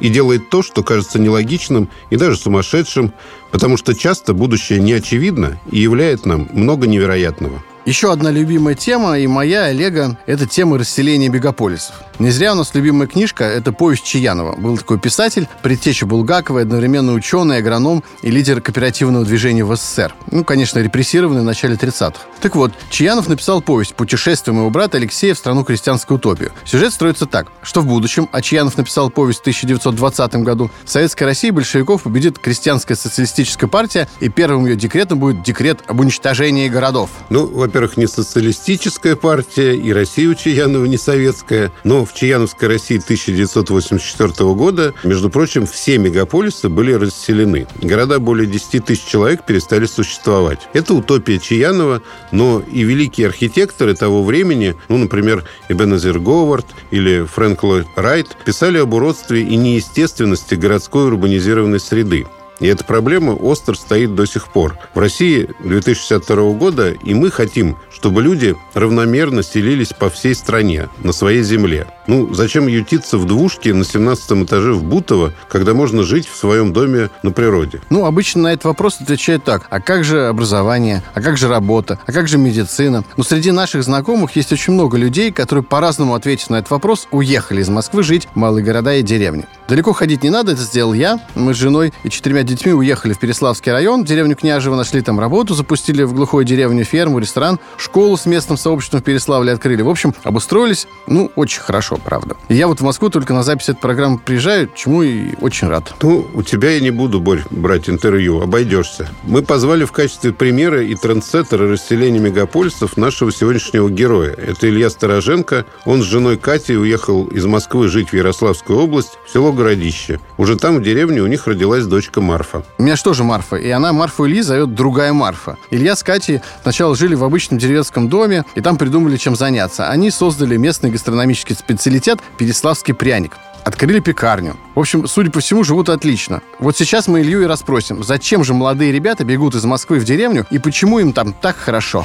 и 0.00 0.08
делает 0.08 0.50
то, 0.50 0.62
что 0.62 0.82
кажется 0.82 1.18
нелогичным 1.18 1.88
и 2.10 2.16
даже 2.16 2.36
сумасшедшим, 2.36 3.12
потому 3.50 3.76
что 3.76 3.94
часто 3.94 4.34
будущее 4.34 4.80
не 4.80 4.92
очевидно 4.92 5.60
и 5.70 5.78
являет 5.78 6.26
нам 6.26 6.48
много 6.52 6.86
невероятного. 6.86 7.62
Еще 7.90 8.12
одна 8.12 8.30
любимая 8.30 8.76
тема, 8.76 9.18
и 9.18 9.26
моя, 9.26 9.64
Олега, 9.64 10.16
это 10.26 10.46
тема 10.46 10.78
расселения 10.78 11.28
мегаполисов. 11.28 11.96
Не 12.20 12.30
зря 12.30 12.52
у 12.52 12.54
нас 12.54 12.72
любимая 12.74 13.08
книжка– 13.08 13.42
это 13.46 13.72
«Повесть 13.72 14.04
Чаянова». 14.04 14.54
Был 14.54 14.78
такой 14.78 15.00
писатель, 15.00 15.48
предтеча 15.60 16.06
Булгакова, 16.06 16.60
одновременно 16.60 17.14
ученый, 17.14 17.56
агроном 17.56 18.04
и 18.22 18.30
лидер 18.30 18.60
кооперативного 18.60 19.24
движения 19.24 19.64
в 19.64 19.74
СССР. 19.74 20.14
Ну, 20.30 20.44
конечно, 20.44 20.78
репрессированный 20.78 21.40
в 21.40 21.44
начале 21.44 21.74
30-х. 21.74 22.20
Так 22.40 22.54
вот, 22.54 22.72
Чаянов 22.90 23.26
написал 23.26 23.60
повесть 23.60 23.96
«Путешествие 23.96 24.54
моего 24.54 24.70
брата 24.70 24.98
Алексея 24.98 25.34
в 25.34 25.38
страну 25.38 25.64
крестьянской 25.64 26.16
утопию». 26.16 26.52
Сюжет 26.64 26.92
строится 26.92 27.26
так, 27.26 27.48
что 27.62 27.80
в 27.80 27.86
будущем, 27.86 28.28
а 28.30 28.40
Чаянов 28.40 28.76
написал 28.76 29.10
повесть 29.10 29.40
в 29.40 29.42
1920 29.42 30.34
году, 30.44 30.70
в 30.84 30.90
Советской 30.90 31.24
России 31.24 31.50
большевиков 31.50 32.02
победит 32.02 32.38
крестьянская 32.38 32.96
социалистическая 32.96 33.66
партия, 33.66 34.06
и 34.20 34.28
первым 34.28 34.66
ее 34.66 34.76
декретом 34.76 35.18
будет 35.18 35.42
декрет 35.42 35.80
об 35.88 35.98
уничтожении 35.98 36.68
городов. 36.68 37.10
Ну, 37.30 37.46
во-первых, 37.46 37.79
не 37.96 38.06
социалистическая 38.06 39.16
партия, 39.16 39.74
и 39.74 39.92
Россия 39.92 40.28
у 40.28 40.34
Чаянова 40.34 40.84
не 40.84 40.96
советская, 40.96 41.72
но 41.84 42.04
в 42.04 42.14
Чаяновской 42.14 42.68
России 42.68 42.98
1984 42.98 44.54
года, 44.54 44.94
между 45.04 45.30
прочим, 45.30 45.66
все 45.66 45.98
мегаполисы 45.98 46.68
были 46.68 46.92
расселены. 46.92 47.66
Города 47.80 48.18
более 48.18 48.46
10 48.46 48.84
тысяч 48.84 49.04
человек 49.04 49.46
перестали 49.46 49.86
существовать. 49.86 50.68
Это 50.72 50.94
утопия 50.94 51.38
Чаянова, 51.38 52.02
но 52.32 52.62
и 52.70 52.82
великие 52.82 53.28
архитекторы 53.28 53.94
того 53.94 54.22
времени, 54.24 54.74
ну, 54.88 54.98
например, 54.98 55.44
Эбенезер 55.68 56.18
Говард 56.18 56.66
или 56.90 57.24
Фрэнк 57.24 57.62
Ллойд 57.62 57.86
Райт, 57.96 58.36
писали 58.44 58.78
об 58.78 58.94
уродстве 58.94 59.42
и 59.42 59.56
неестественности 59.56 60.54
городской 60.54 61.06
урбанизированной 61.06 61.80
среды. 61.80 62.26
И 62.60 62.66
эта 62.66 62.84
проблема 62.84 63.32
остро 63.32 63.74
стоит 63.74 64.14
до 64.14 64.26
сих 64.26 64.48
пор. 64.48 64.78
В 64.94 64.98
России 64.98 65.48
2062 65.60 66.52
года, 66.52 66.90
и 66.92 67.14
мы 67.14 67.30
хотим, 67.30 67.78
чтобы 67.90 68.22
люди 68.22 68.54
равномерно 68.74 69.42
селились 69.42 69.92
по 69.92 70.10
всей 70.10 70.34
стране, 70.34 70.88
на 71.02 71.12
своей 71.12 71.42
земле. 71.42 71.86
Ну, 72.06 72.32
зачем 72.34 72.66
ютиться 72.66 73.18
в 73.18 73.24
двушке 73.26 73.74
на 73.74 73.84
17 73.84 74.44
этаже 74.44 74.72
в 74.72 74.82
Бутово, 74.82 75.32
когда 75.48 75.74
можно 75.74 76.02
жить 76.02 76.28
в 76.28 76.36
своем 76.36 76.72
доме 76.72 77.10
на 77.22 77.30
природе? 77.30 77.80
Ну, 77.90 78.04
обычно 78.04 78.42
на 78.42 78.52
этот 78.52 78.64
вопрос 78.64 79.00
отвечают 79.00 79.44
так. 79.44 79.66
А 79.70 79.80
как 79.80 80.04
же 80.04 80.26
образование? 80.28 81.02
А 81.14 81.20
как 81.20 81.36
же 81.36 81.48
работа? 81.48 81.98
А 82.06 82.12
как 82.12 82.28
же 82.28 82.38
медицина? 82.38 83.04
Но 83.16 83.22
среди 83.22 83.50
наших 83.50 83.82
знакомых 83.84 84.34
есть 84.36 84.52
очень 84.52 84.72
много 84.72 84.96
людей, 84.96 85.30
которые 85.32 85.62
по-разному 85.62 86.14
ответив 86.14 86.50
на 86.50 86.56
этот 86.56 86.70
вопрос, 86.70 87.06
уехали 87.10 87.60
из 87.60 87.68
Москвы 87.68 88.02
жить 88.02 88.28
в 88.32 88.36
малые 88.36 88.64
города 88.64 88.94
и 88.94 89.02
деревни. 89.02 89.46
Далеко 89.68 89.92
ходить 89.92 90.24
не 90.24 90.30
надо, 90.30 90.52
это 90.52 90.62
сделал 90.62 90.94
я. 90.94 91.20
Мы 91.36 91.54
с 91.54 91.56
женой 91.56 91.92
и 92.02 92.10
четырьмя 92.10 92.42
детьми 92.42 92.72
уехали 92.72 93.12
в 93.12 93.20
Переславский 93.20 93.70
район, 93.70 94.02
в 94.02 94.06
деревню 94.06 94.34
Княжево, 94.34 94.74
нашли 94.74 95.00
там 95.00 95.20
работу, 95.20 95.54
запустили 95.54 96.02
в 96.02 96.12
глухой 96.12 96.44
деревню 96.44 96.82
ферму, 96.84 97.20
ресторан, 97.20 97.60
школу 97.76 98.16
с 98.16 98.26
местным 98.26 98.58
сообществом 98.58 99.00
в 99.00 99.04
Переславле 99.04 99.52
открыли. 99.52 99.82
В 99.82 99.88
общем, 99.88 100.12
обустроились, 100.24 100.88
ну, 101.06 101.30
очень 101.36 101.60
хорошо, 101.60 101.99
правда. 102.00 102.36
Я 102.48 102.66
вот 102.66 102.80
в 102.80 102.84
Москву 102.84 103.10
только 103.10 103.34
на 103.34 103.42
запись 103.42 103.68
этой 103.68 103.80
программы 103.80 104.18
приезжаю, 104.18 104.68
чему 104.74 105.02
и 105.02 105.34
очень 105.40 105.68
рад. 105.68 105.94
Ну, 106.02 106.26
у 106.34 106.42
тебя 106.42 106.70
я 106.70 106.80
не 106.80 106.90
буду, 106.90 107.20
Борь, 107.20 107.44
брать 107.50 107.88
интервью, 107.88 108.40
обойдешься. 108.40 109.08
Мы 109.24 109.42
позвали 109.42 109.84
в 109.84 109.92
качестве 109.92 110.32
примера 110.32 110.82
и 110.82 110.94
трендсеттера 110.94 111.68
расселения 111.68 112.18
мегаполисов 112.18 112.96
нашего 112.96 113.32
сегодняшнего 113.32 113.88
героя. 113.88 114.32
Это 114.32 114.68
Илья 114.68 114.90
Староженко. 114.90 115.66
Он 115.84 116.02
с 116.02 116.06
женой 116.06 116.36
Катей 116.36 116.76
уехал 116.76 117.26
из 117.26 117.44
Москвы 117.46 117.88
жить 117.88 118.10
в 118.10 118.14
Ярославскую 118.14 118.78
область, 118.78 119.18
в 119.26 119.32
село 119.32 119.52
городище. 119.52 120.20
Уже 120.38 120.56
там, 120.56 120.78
в 120.78 120.82
деревне, 120.82 121.20
у 121.20 121.26
них 121.26 121.46
родилась 121.46 121.84
дочка 121.84 122.20
Марфа. 122.20 122.64
У 122.78 122.82
меня 122.82 122.96
же 122.96 123.24
Марфа? 123.24 123.56
И 123.56 123.68
она 123.70 123.92
Марфу 123.92 124.26
Ильи 124.26 124.42
зовет 124.42 124.74
другая 124.74 125.12
Марфа. 125.12 125.56
Илья 125.70 125.96
с 125.96 126.02
Катей 126.02 126.40
сначала 126.62 126.94
жили 126.94 127.14
в 127.14 127.24
обычном 127.24 127.58
деревенском 127.58 128.08
доме, 128.08 128.44
и 128.54 128.60
там 128.60 128.76
придумали, 128.76 129.16
чем 129.16 129.36
заняться. 129.36 129.88
Они 129.88 130.10
создали 130.10 130.56
местный 130.56 130.90
гастрономический 130.90 131.54
специалитет 131.80 132.18
«Переславский 132.36 132.92
пряник». 132.92 133.38
Открыли 133.64 134.00
пекарню. 134.00 134.56
В 134.74 134.80
общем, 134.80 135.06
судя 135.06 135.30
по 135.30 135.40
всему, 135.40 135.64
живут 135.64 135.88
отлично. 135.88 136.42
Вот 136.58 136.76
сейчас 136.76 137.08
мы 137.08 137.22
Илью 137.22 137.40
и 137.42 137.46
расспросим, 137.46 138.04
зачем 138.04 138.44
же 138.44 138.52
молодые 138.52 138.92
ребята 138.92 139.24
бегут 139.24 139.54
из 139.54 139.64
Москвы 139.64 139.98
в 139.98 140.04
деревню 140.04 140.46
и 140.50 140.58
почему 140.58 140.98
им 140.98 141.14
там 141.14 141.32
так 141.32 141.56
хорошо. 141.56 142.04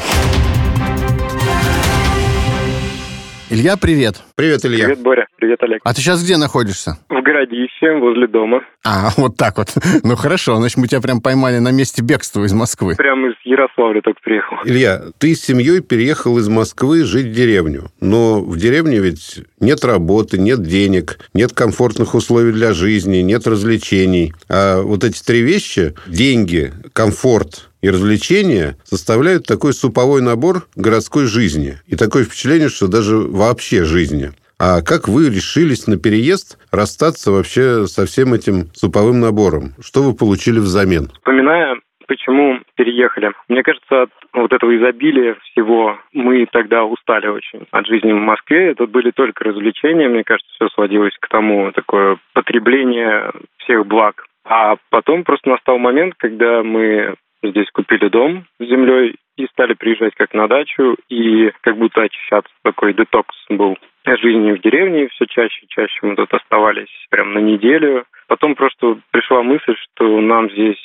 Илья, 3.55 3.77
привет. 3.77 4.15
Привет, 4.35 4.65
Илья. 4.65 4.83
Привет, 4.83 4.99
Боря. 4.99 5.27
Привет, 5.37 5.63
Олег. 5.63 5.79
А 5.85 5.93
ты 5.93 6.01
сейчас 6.01 6.21
где 6.21 6.35
находишься? 6.35 6.97
В 7.07 7.21
городище, 7.21 7.97
возле 8.01 8.27
дома. 8.27 8.59
А, 8.83 9.11
вот 9.17 9.37
так 9.37 9.57
вот. 9.57 9.69
Ну 10.03 10.17
хорошо, 10.17 10.57
значит, 10.57 10.75
мы 10.75 10.89
тебя 10.89 10.99
прям 10.99 11.21
поймали 11.21 11.59
на 11.59 11.71
месте 11.71 12.01
бегства 12.01 12.43
из 12.43 12.51
Москвы. 12.51 12.95
Прямо 12.97 13.29
из 13.29 13.35
Ярославля 13.45 14.01
только 14.01 14.19
приехал. 14.21 14.57
Илья, 14.65 15.03
ты 15.19 15.33
с 15.33 15.41
семьей 15.41 15.79
переехал 15.79 16.37
из 16.37 16.49
Москвы 16.49 17.05
жить 17.05 17.27
в 17.27 17.31
деревню. 17.31 17.85
Но 18.01 18.41
в 18.41 18.57
деревне 18.57 18.99
ведь 18.99 19.39
нет 19.61 19.85
работы, 19.85 20.37
нет 20.37 20.61
денег, 20.61 21.17
нет 21.33 21.53
комфортных 21.53 22.13
условий 22.13 22.51
для 22.51 22.73
жизни, 22.73 23.19
нет 23.19 23.47
развлечений. 23.47 24.33
А 24.49 24.81
вот 24.81 25.05
эти 25.05 25.23
три 25.23 25.43
вещи– 25.43 25.93
деньги, 26.07 26.73
комфорт 26.91 27.69
и 27.85 27.89
развлечения 27.89 28.77
составляют 28.83 29.45
такой 29.45 29.71
суповой 29.71 30.19
набор 30.19 30.63
городской 30.75 31.25
жизни. 31.25 31.75
И 31.85 31.95
такое 31.95 32.23
впечатление, 32.23 32.69
что 32.69 32.87
даже 32.87 33.15
вообще 33.17 33.83
жизни. 33.83 34.31
А 34.57 34.81
как 34.81 35.07
вы 35.07 35.29
решились 35.29 35.85
на 35.85 35.99
переезд 35.99 36.57
расстаться 36.71 37.29
вообще 37.29 37.85
со 37.85 38.07
всем 38.07 38.33
этим 38.33 38.73
суповым 38.73 39.19
набором? 39.19 39.75
Что 39.79 40.01
вы 40.01 40.15
получили 40.15 40.57
взамен? 40.57 41.09
Вспоминая 41.13 41.75
почему 42.07 42.59
переехали. 42.75 43.33
Мне 43.49 43.61
кажется, 43.61 44.03
от 44.03 44.09
вот 44.33 44.51
этого 44.51 44.75
изобилия 44.75 45.35
всего 45.43 45.99
мы 46.11 46.47
тогда 46.51 46.85
устали 46.85 47.27
очень 47.27 47.67
от 47.69 47.85
жизни 47.85 48.13
в 48.13 48.19
Москве. 48.19 48.71
Это 48.71 48.87
были 48.87 49.11
только 49.11 49.43
развлечения. 49.43 50.09
Мне 50.09 50.23
кажется, 50.23 50.51
все 50.55 50.69
сводилось 50.69 51.15
к 51.19 51.27
тому, 51.27 51.71
такое 51.71 52.17
потребление 52.33 53.31
всех 53.57 53.85
благ. 53.85 54.25
А 54.47 54.75
потом 54.89 55.23
просто 55.23 55.49
настал 55.49 55.79
момент, 55.79 56.13
когда 56.17 56.61
мы 56.61 57.15
здесь 57.49 57.69
купили 57.71 58.09
дом 58.09 58.45
с 58.59 58.65
землей 58.65 59.15
и 59.37 59.47
стали 59.47 59.73
приезжать 59.73 60.15
как 60.15 60.33
на 60.33 60.47
дачу 60.47 60.95
и 61.09 61.51
как 61.61 61.77
будто 61.77 62.01
очищаться. 62.01 62.51
Такой 62.63 62.93
детокс 62.93 63.35
был 63.49 63.77
жизни 64.05 64.51
в 64.51 64.61
деревне 64.61 65.07
все 65.09 65.25
чаще 65.25 65.65
и 65.65 65.67
чаще 65.67 65.99
мы 66.03 66.15
тут 66.15 66.33
оставались 66.33 66.89
прям 67.09 67.33
на 67.33 67.39
неделю. 67.39 68.05
Потом 68.27 68.55
просто 68.55 68.99
пришла 69.11 69.43
мысль, 69.43 69.75
что 69.75 70.21
нам 70.21 70.49
здесь 70.51 70.81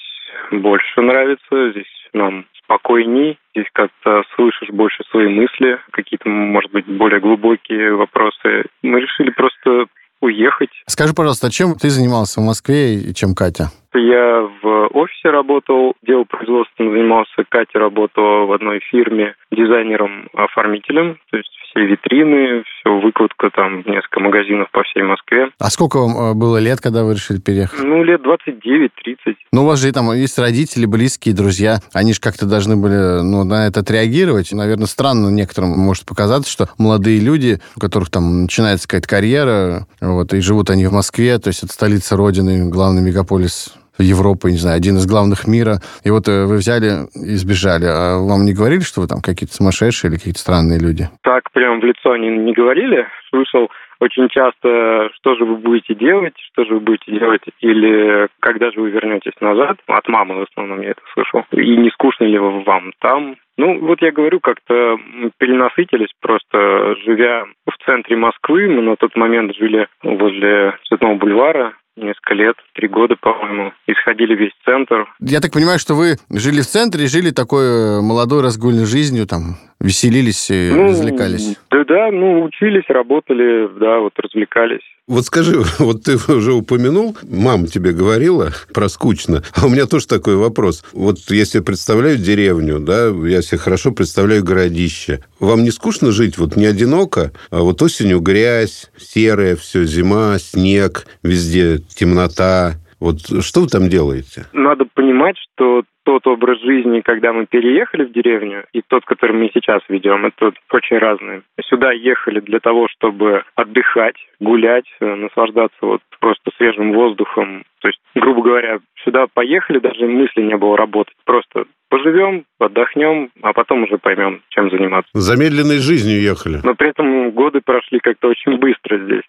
больше 0.50 1.00
нравится, 1.00 1.70
здесь 1.70 2.08
нам 2.12 2.46
спокойней, 2.64 3.38
здесь 3.54 3.68
как-то 3.72 4.22
слышишь 4.34 4.68
больше 4.70 5.02
свои 5.10 5.28
мысли, 5.28 5.78
какие-то, 5.90 6.28
может 6.28 6.70
быть, 6.70 6.86
более 6.86 7.20
глубокие 7.20 7.94
вопросы. 7.94 8.64
Мы 8.82 9.00
решили 9.00 9.30
просто 9.30 9.86
уехать. 10.20 10.70
Скажи, 10.86 11.14
пожалуйста, 11.14 11.48
а 11.48 11.50
чем 11.50 11.74
ты 11.74 11.88
занимался 11.88 12.40
в 12.40 12.44
Москве 12.44 12.94
и 12.94 13.14
чем 13.14 13.34
Катя? 13.34 13.70
Я 13.94 14.48
в 14.62 14.88
офисе 14.94 15.30
работал, 15.30 15.94
делал 16.02 16.24
производством, 16.24 16.92
занимался. 16.92 17.44
Катя 17.48 17.78
работала 17.78 18.46
в 18.46 18.52
одной 18.52 18.80
фирме 18.90 19.34
дизайнером-оформителем. 19.50 21.18
То 21.30 21.36
есть 21.36 21.50
все 21.70 21.86
витрины, 21.86 22.62
все 22.64 23.00
выкладка 23.00 23.50
там 23.50 23.82
в 23.82 23.86
несколько 23.86 24.20
магазинов 24.20 24.70
по 24.70 24.82
всей 24.84 25.02
Москве. 25.02 25.50
А 25.58 25.70
сколько 25.70 25.98
вам 25.98 26.16
э, 26.16 26.34
было 26.34 26.58
лет, 26.58 26.80
когда 26.80 27.04
вы 27.04 27.14
решили 27.14 27.38
переехать? 27.38 27.82
Ну, 27.82 28.02
лет 28.02 28.22
29-30. 28.22 29.36
Ну, 29.52 29.62
у 29.62 29.66
вас 29.66 29.80
же 29.80 29.92
там 29.92 30.12
есть 30.12 30.38
родители, 30.38 30.86
близкие, 30.86 31.34
друзья. 31.34 31.78
Они 31.92 32.12
же 32.12 32.20
как-то 32.20 32.46
должны 32.46 32.76
были 32.76 33.22
ну, 33.22 33.44
на 33.44 33.66
это 33.66 33.80
отреагировать. 33.80 34.52
Наверное, 34.52 34.86
странно 34.86 35.30
некоторым 35.30 35.70
может 35.70 36.06
показаться, 36.06 36.50
что 36.50 36.66
молодые 36.78 37.20
люди, 37.20 37.58
у 37.76 37.80
которых 37.80 38.10
там 38.10 38.42
начинается 38.42 38.88
какая-то 38.88 39.08
карьера, 39.08 39.86
вот, 40.00 40.32
и 40.32 40.40
живут 40.40 40.70
они 40.70 40.86
в 40.86 40.92
Москве, 40.92 41.38
то 41.38 41.48
есть 41.48 41.62
это 41.62 41.72
столица 41.72 42.16
Родины, 42.16 42.68
главный 42.70 43.02
мегаполис 43.02 43.74
Европы, 44.00 44.50
не 44.50 44.58
знаю, 44.58 44.76
один 44.76 44.96
из 44.96 45.06
главных 45.06 45.46
мира. 45.46 45.80
И 46.04 46.10
вот 46.10 46.28
э, 46.28 46.46
вы 46.46 46.56
взяли 46.56 47.06
и 47.14 47.36
сбежали. 47.36 47.86
А 47.86 48.18
вам 48.18 48.44
не 48.44 48.54
говорили, 48.54 48.80
что 48.80 49.00
вы 49.00 49.06
там 49.06 49.20
какие-то 49.22 49.54
сумасшедшие 49.54 50.10
или 50.10 50.18
какие-то 50.18 50.40
странные 50.40 50.78
люди? 50.78 51.08
Так 51.22 51.50
прям 51.52 51.80
в 51.80 51.84
лицо 51.84 52.12
они 52.12 52.28
не 52.28 52.52
говорили. 52.52 53.06
Слышал 53.30 53.70
очень 54.00 54.28
часто, 54.28 55.10
что 55.14 55.36
же 55.36 55.44
вы 55.44 55.56
будете 55.56 55.94
делать, 55.94 56.34
что 56.52 56.64
же 56.64 56.74
вы 56.74 56.80
будете 56.80 57.12
делать, 57.12 57.42
или 57.60 58.28
когда 58.40 58.70
же 58.70 58.80
вы 58.80 58.90
вернетесь 58.90 59.38
назад. 59.40 59.76
От 59.86 60.08
мамы 60.08 60.36
в 60.36 60.46
основном 60.50 60.80
я 60.80 60.90
это 60.92 61.02
слышал. 61.12 61.44
И 61.52 61.76
не 61.76 61.90
скучно 61.90 62.24
ли 62.24 62.38
вам 62.38 62.92
там? 62.98 63.36
Ну, 63.58 63.78
вот 63.80 64.00
я 64.00 64.10
говорю, 64.10 64.40
как-то 64.40 64.96
перенасытились, 65.36 66.08
просто 66.22 66.94
живя 67.04 67.44
в 67.66 67.84
центре 67.84 68.16
Москвы, 68.16 68.68
мы 68.68 68.80
на 68.80 68.96
тот 68.96 69.14
момент 69.16 69.54
жили 69.54 69.86
возле 70.02 70.78
Цветного 70.88 71.16
бульвара, 71.16 71.74
несколько 72.02 72.34
лет, 72.34 72.56
три 72.74 72.88
года, 72.88 73.16
по-моему, 73.20 73.72
исходили 73.86 74.34
весь 74.34 74.52
центр. 74.64 75.06
Я 75.20 75.40
так 75.40 75.52
понимаю, 75.52 75.78
что 75.78 75.94
вы 75.94 76.16
жили 76.30 76.60
в 76.60 76.66
центре, 76.66 77.06
жили 77.06 77.30
такой 77.30 77.64
э, 77.64 78.00
молодой 78.00 78.42
разгульной 78.42 78.86
жизнью, 78.86 79.26
там, 79.26 79.56
веселились 79.80 80.50
и 80.50 80.70
ну, 80.72 80.84
развлекались? 80.84 81.56
Да-да, 81.70 82.10
ну, 82.10 82.42
учились, 82.42 82.84
работали, 82.88 83.68
да, 83.78 83.98
вот 84.00 84.12
развлекались. 84.18 84.82
Вот 85.06 85.24
скажи, 85.24 85.62
вот 85.78 86.04
ты 86.04 86.16
уже 86.32 86.52
упомянул, 86.52 87.16
мама 87.28 87.66
тебе 87.66 87.92
говорила 87.92 88.50
про 88.72 88.88
скучно, 88.88 89.42
а 89.56 89.66
у 89.66 89.68
меня 89.68 89.86
тоже 89.86 90.06
такой 90.06 90.36
вопрос. 90.36 90.84
Вот 90.92 91.18
если 91.30 91.60
представляю 91.60 92.16
деревню, 92.16 92.78
да, 92.78 93.08
я 93.08 93.42
себе 93.42 93.58
хорошо 93.58 93.92
представляю 93.92 94.44
городище. 94.44 95.20
Вам 95.40 95.64
не 95.64 95.70
скучно 95.70 96.12
жить, 96.12 96.38
вот 96.38 96.56
не 96.56 96.66
одиноко, 96.66 97.32
а 97.50 97.60
вот 97.60 97.82
осенью 97.82 98.20
грязь, 98.20 98.90
серая 98.96 99.56
все, 99.56 99.84
зима, 99.84 100.38
снег, 100.38 101.06
везде 101.22 101.78
темнота. 101.78 102.74
Вот 103.00 103.20
что 103.42 103.62
вы 103.62 103.66
там 103.66 103.88
делаете? 103.88 104.46
Надо 104.52 104.84
понимать, 105.20 105.36
что 105.52 105.82
тот 106.04 106.26
образ 106.26 106.60
жизни, 106.60 107.00
когда 107.00 107.32
мы 107.32 107.46
переехали 107.46 108.04
в 108.04 108.12
деревню, 108.12 108.64
и 108.72 108.82
тот, 108.86 109.04
который 109.04 109.36
мы 109.36 109.50
сейчас 109.52 109.82
ведем, 109.88 110.26
это 110.26 110.52
очень 110.72 110.98
разные. 110.98 111.42
Сюда 111.64 111.92
ехали 111.92 112.40
для 112.40 112.58
того, 112.58 112.88
чтобы 112.88 113.44
отдыхать, 113.54 114.16
гулять, 114.40 114.86
э, 115.00 115.14
наслаждаться 115.14 115.76
вот 115.82 116.00
просто 116.20 116.50
свежим 116.56 116.92
воздухом. 116.92 117.64
То 117.80 117.88
есть, 117.88 118.00
грубо 118.14 118.42
говоря, 118.42 118.78
сюда 119.04 119.26
поехали, 119.32 119.78
даже 119.78 120.06
мысли 120.06 120.42
не 120.42 120.56
было 120.56 120.76
работать. 120.76 121.16
Просто 121.24 121.64
поживем, 121.90 122.44
отдохнем, 122.58 123.30
а 123.42 123.52
потом 123.52 123.82
уже 123.82 123.98
поймем, 123.98 124.40
чем 124.48 124.70
заниматься. 124.70 125.10
Замедленной 125.12 125.78
жизнью 125.78 126.22
ехали. 126.22 126.60
Но 126.64 126.74
при 126.74 126.88
этом 126.88 127.30
годы 127.32 127.60
прошли 127.60 127.98
как-то 127.98 128.28
очень 128.28 128.56
быстро 128.56 128.98
здесь. 128.98 129.24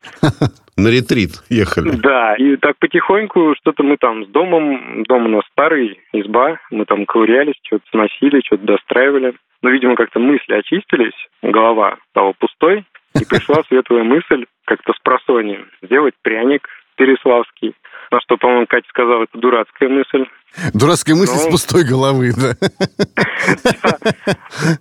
На 0.78 0.88
ретрит 0.88 1.32
ехали. 1.50 1.92
Да, 1.98 2.36
и 2.36 2.56
так 2.56 2.78
потихоньку 2.80 3.56
что-то 3.58 3.84
мы 3.84 3.98
там 3.98 4.26
с 4.26 4.28
домом, 4.30 5.04
дом 5.04 5.26
у 5.26 5.30
нас 5.30 5.44
старый, 5.52 6.00
изба, 6.14 6.60
мы 6.72 6.86
там 6.86 7.06
ковырялись, 7.06 7.56
что-то 7.64 7.84
сносили, 7.92 8.42
что-то 8.46 8.66
достраивали. 8.66 9.34
Но, 9.62 9.70
видимо, 9.70 9.96
как-то 9.96 10.20
мысли 10.20 10.54
очистились, 10.54 11.14
голова 11.44 11.98
стала 12.12 12.34
пустой, 12.40 12.86
и 13.20 13.26
пришла 13.26 13.62
светлая 13.68 14.04
мысль 14.04 14.46
как-то 14.66 14.94
с 14.94 15.00
просонием 15.04 15.68
сделать 15.84 16.14
пряник 16.22 16.68
переславский. 16.96 17.74
На 18.12 18.20
что, 18.20 18.36
по-моему, 18.36 18.66
Катя 18.68 18.88
сказала, 18.90 19.24
это 19.24 19.38
дурацкая 19.40 19.88
мысль. 19.88 20.26
Дурацкая 20.74 21.16
мысль 21.16 21.32
Но... 21.34 21.40
с 21.40 21.48
пустой 21.48 21.86
головы, 21.86 22.32
да. 22.36 22.54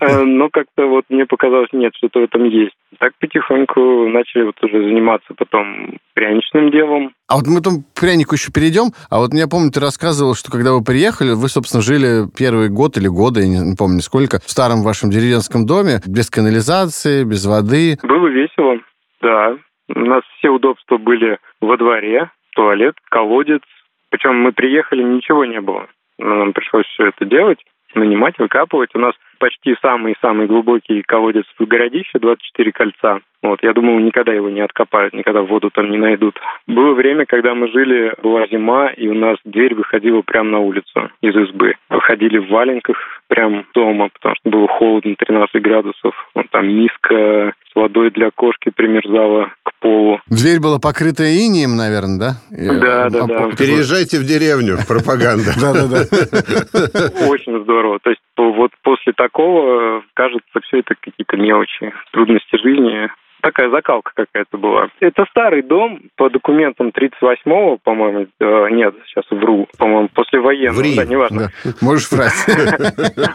Э, 0.01 0.23
но 0.25 0.51
как-то 0.51 0.87
вот 0.87 1.05
мне 1.09 1.25
показалось, 1.25 1.69
нет, 1.73 1.95
что-то 1.97 2.21
в 2.21 2.25
этом 2.25 2.45
есть. 2.45 2.75
Так 2.99 3.13
потихоньку 3.19 4.09
начали 4.09 4.43
вот 4.43 4.63
уже 4.63 4.83
заниматься 4.83 5.33
потом 5.35 5.97
пряничным 6.15 6.71
делом. 6.71 7.13
А 7.29 7.37
вот 7.37 7.47
мы 7.47 7.61
там 7.63 7.83
к 7.83 8.01
прянику 8.01 8.35
еще 8.35 8.53
перейдем. 8.53 8.91
А 9.09 9.19
вот 9.21 9.33
я 9.33 9.47
помню, 9.47 9.71
ты 9.71 9.81
рассказывал, 9.81 10.35
что 10.35 10.51
когда 10.51 10.73
вы 10.73 10.85
приехали, 10.85 11.33
вы, 11.33 11.49
собственно, 11.49 11.83
жили 11.83 12.29
первый 12.37 12.69
год 12.69 12.99
или 12.99 13.09
годы, 13.09 13.41
я 13.41 13.65
не 13.65 13.77
помню 13.77 14.01
сколько, 14.01 14.41
в 14.41 14.51
старом 14.51 14.83
вашем 14.83 15.11
деревенском 15.11 15.67
доме, 15.67 16.01
без 16.07 16.29
канализации, 16.29 17.25
без 17.25 17.47
воды. 17.47 17.97
Было 18.03 18.27
весело, 18.29 18.77
да. 19.23 19.57
У 19.89 20.01
нас 20.01 20.23
все 20.39 20.51
удобства 20.51 20.99
были 20.99 21.39
во 21.61 21.77
дворе, 21.77 22.31
туалет, 22.61 22.95
колодец. 23.09 23.63
Причем 24.11 24.37
мы 24.43 24.53
приехали, 24.53 25.03
ничего 25.03 25.47
не 25.47 25.63
было. 25.63 25.87
Нам 26.19 26.53
пришлось 26.53 26.85
все 26.89 27.07
это 27.07 27.25
делать, 27.25 27.59
нанимать, 27.95 28.39
выкапывать. 28.39 28.95
У 28.95 28.99
нас 28.99 29.15
почти 29.41 29.75
самый-самый 29.83 30.47
глубокий 30.47 31.03
колодец 31.03 31.45
в 31.59 31.67
городище, 31.67 32.19
24 32.21 32.73
кольца. 32.73 33.21
Вот, 33.43 33.63
я 33.63 33.73
думал, 33.73 33.99
никогда 34.01 34.35
его 34.35 34.51
не 34.51 34.61
откопают, 34.61 35.15
никогда 35.15 35.41
воду 35.41 35.71
там 35.73 35.91
не 35.91 35.97
найдут. 35.97 36.39
Было 36.67 36.93
время, 36.93 37.25
когда 37.25 37.55
мы 37.55 37.73
жили, 37.73 38.13
была 38.23 38.47
зима, 38.49 38.89
и 38.89 39.09
у 39.09 39.15
нас 39.15 39.39
дверь 39.47 39.75
выходила 39.75 40.21
прямо 40.21 40.51
на 40.51 40.59
улицу 40.59 41.11
из 41.23 41.35
избы. 41.35 41.75
Выходили 41.89 42.39
в 42.39 42.51
валенках 42.51 42.99
прям 43.29 43.65
дома, 43.75 44.11
потому 44.13 44.35
что 44.37 44.51
было 44.51 44.69
холодно, 44.69 45.15
13 45.17 45.63
градусов. 45.63 46.15
Вот 46.35 46.51
там 46.51 46.69
миска 46.69 47.55
с 47.71 47.75
водой 47.75 48.11
для 48.11 48.31
кошки 48.31 48.71
примерзала 48.71 49.53
к 49.63 49.71
полу. 49.81 50.21
Дверь 50.27 50.61
была 50.61 50.79
покрыта 50.79 51.25
инием, 51.25 51.77
наверное, 51.77 52.19
да? 52.19 52.33
Да, 52.51 53.09
да, 53.09 53.27
да. 53.27 53.51
Переезжайте 53.57 54.19
в 54.19 54.25
деревню, 54.25 54.77
пропаганда. 54.87 55.53
Да, 55.61 55.75
да, 55.75 55.87
да. 55.89 57.29
Очень 57.29 57.63
здорово. 57.63 57.99
То 58.03 58.11
есть 58.11 58.21
вот 58.53 58.73
после 58.83 59.13
такого 59.13 60.03
кажется, 60.15 60.61
все 60.63 60.81
это 60.81 60.95
какие-то 60.95 61.37
мелочи, 61.37 61.93
трудности 62.13 62.57
жизни 62.57 63.11
такая 63.41 63.71
закалка 63.71 64.13
какая-то 64.15 64.57
была. 64.59 64.89
Это 65.01 65.25
старый 65.31 65.63
дом 65.63 66.01
по 66.17 66.31
документам 66.31 66.89
38-го, 66.89 67.79
по-моему, 67.79 68.27
э, 68.39 68.69
нет, 68.71 68.95
сейчас 69.07 69.25
вру, 69.31 69.67
по-моему, 69.79 70.09
послевоенного, 70.13 70.79
Ври. 70.79 70.97
да, 70.97 71.05
неважно. 71.05 71.49
Да. 71.65 71.71
Можешь 71.81 72.11
врать. 72.11 72.33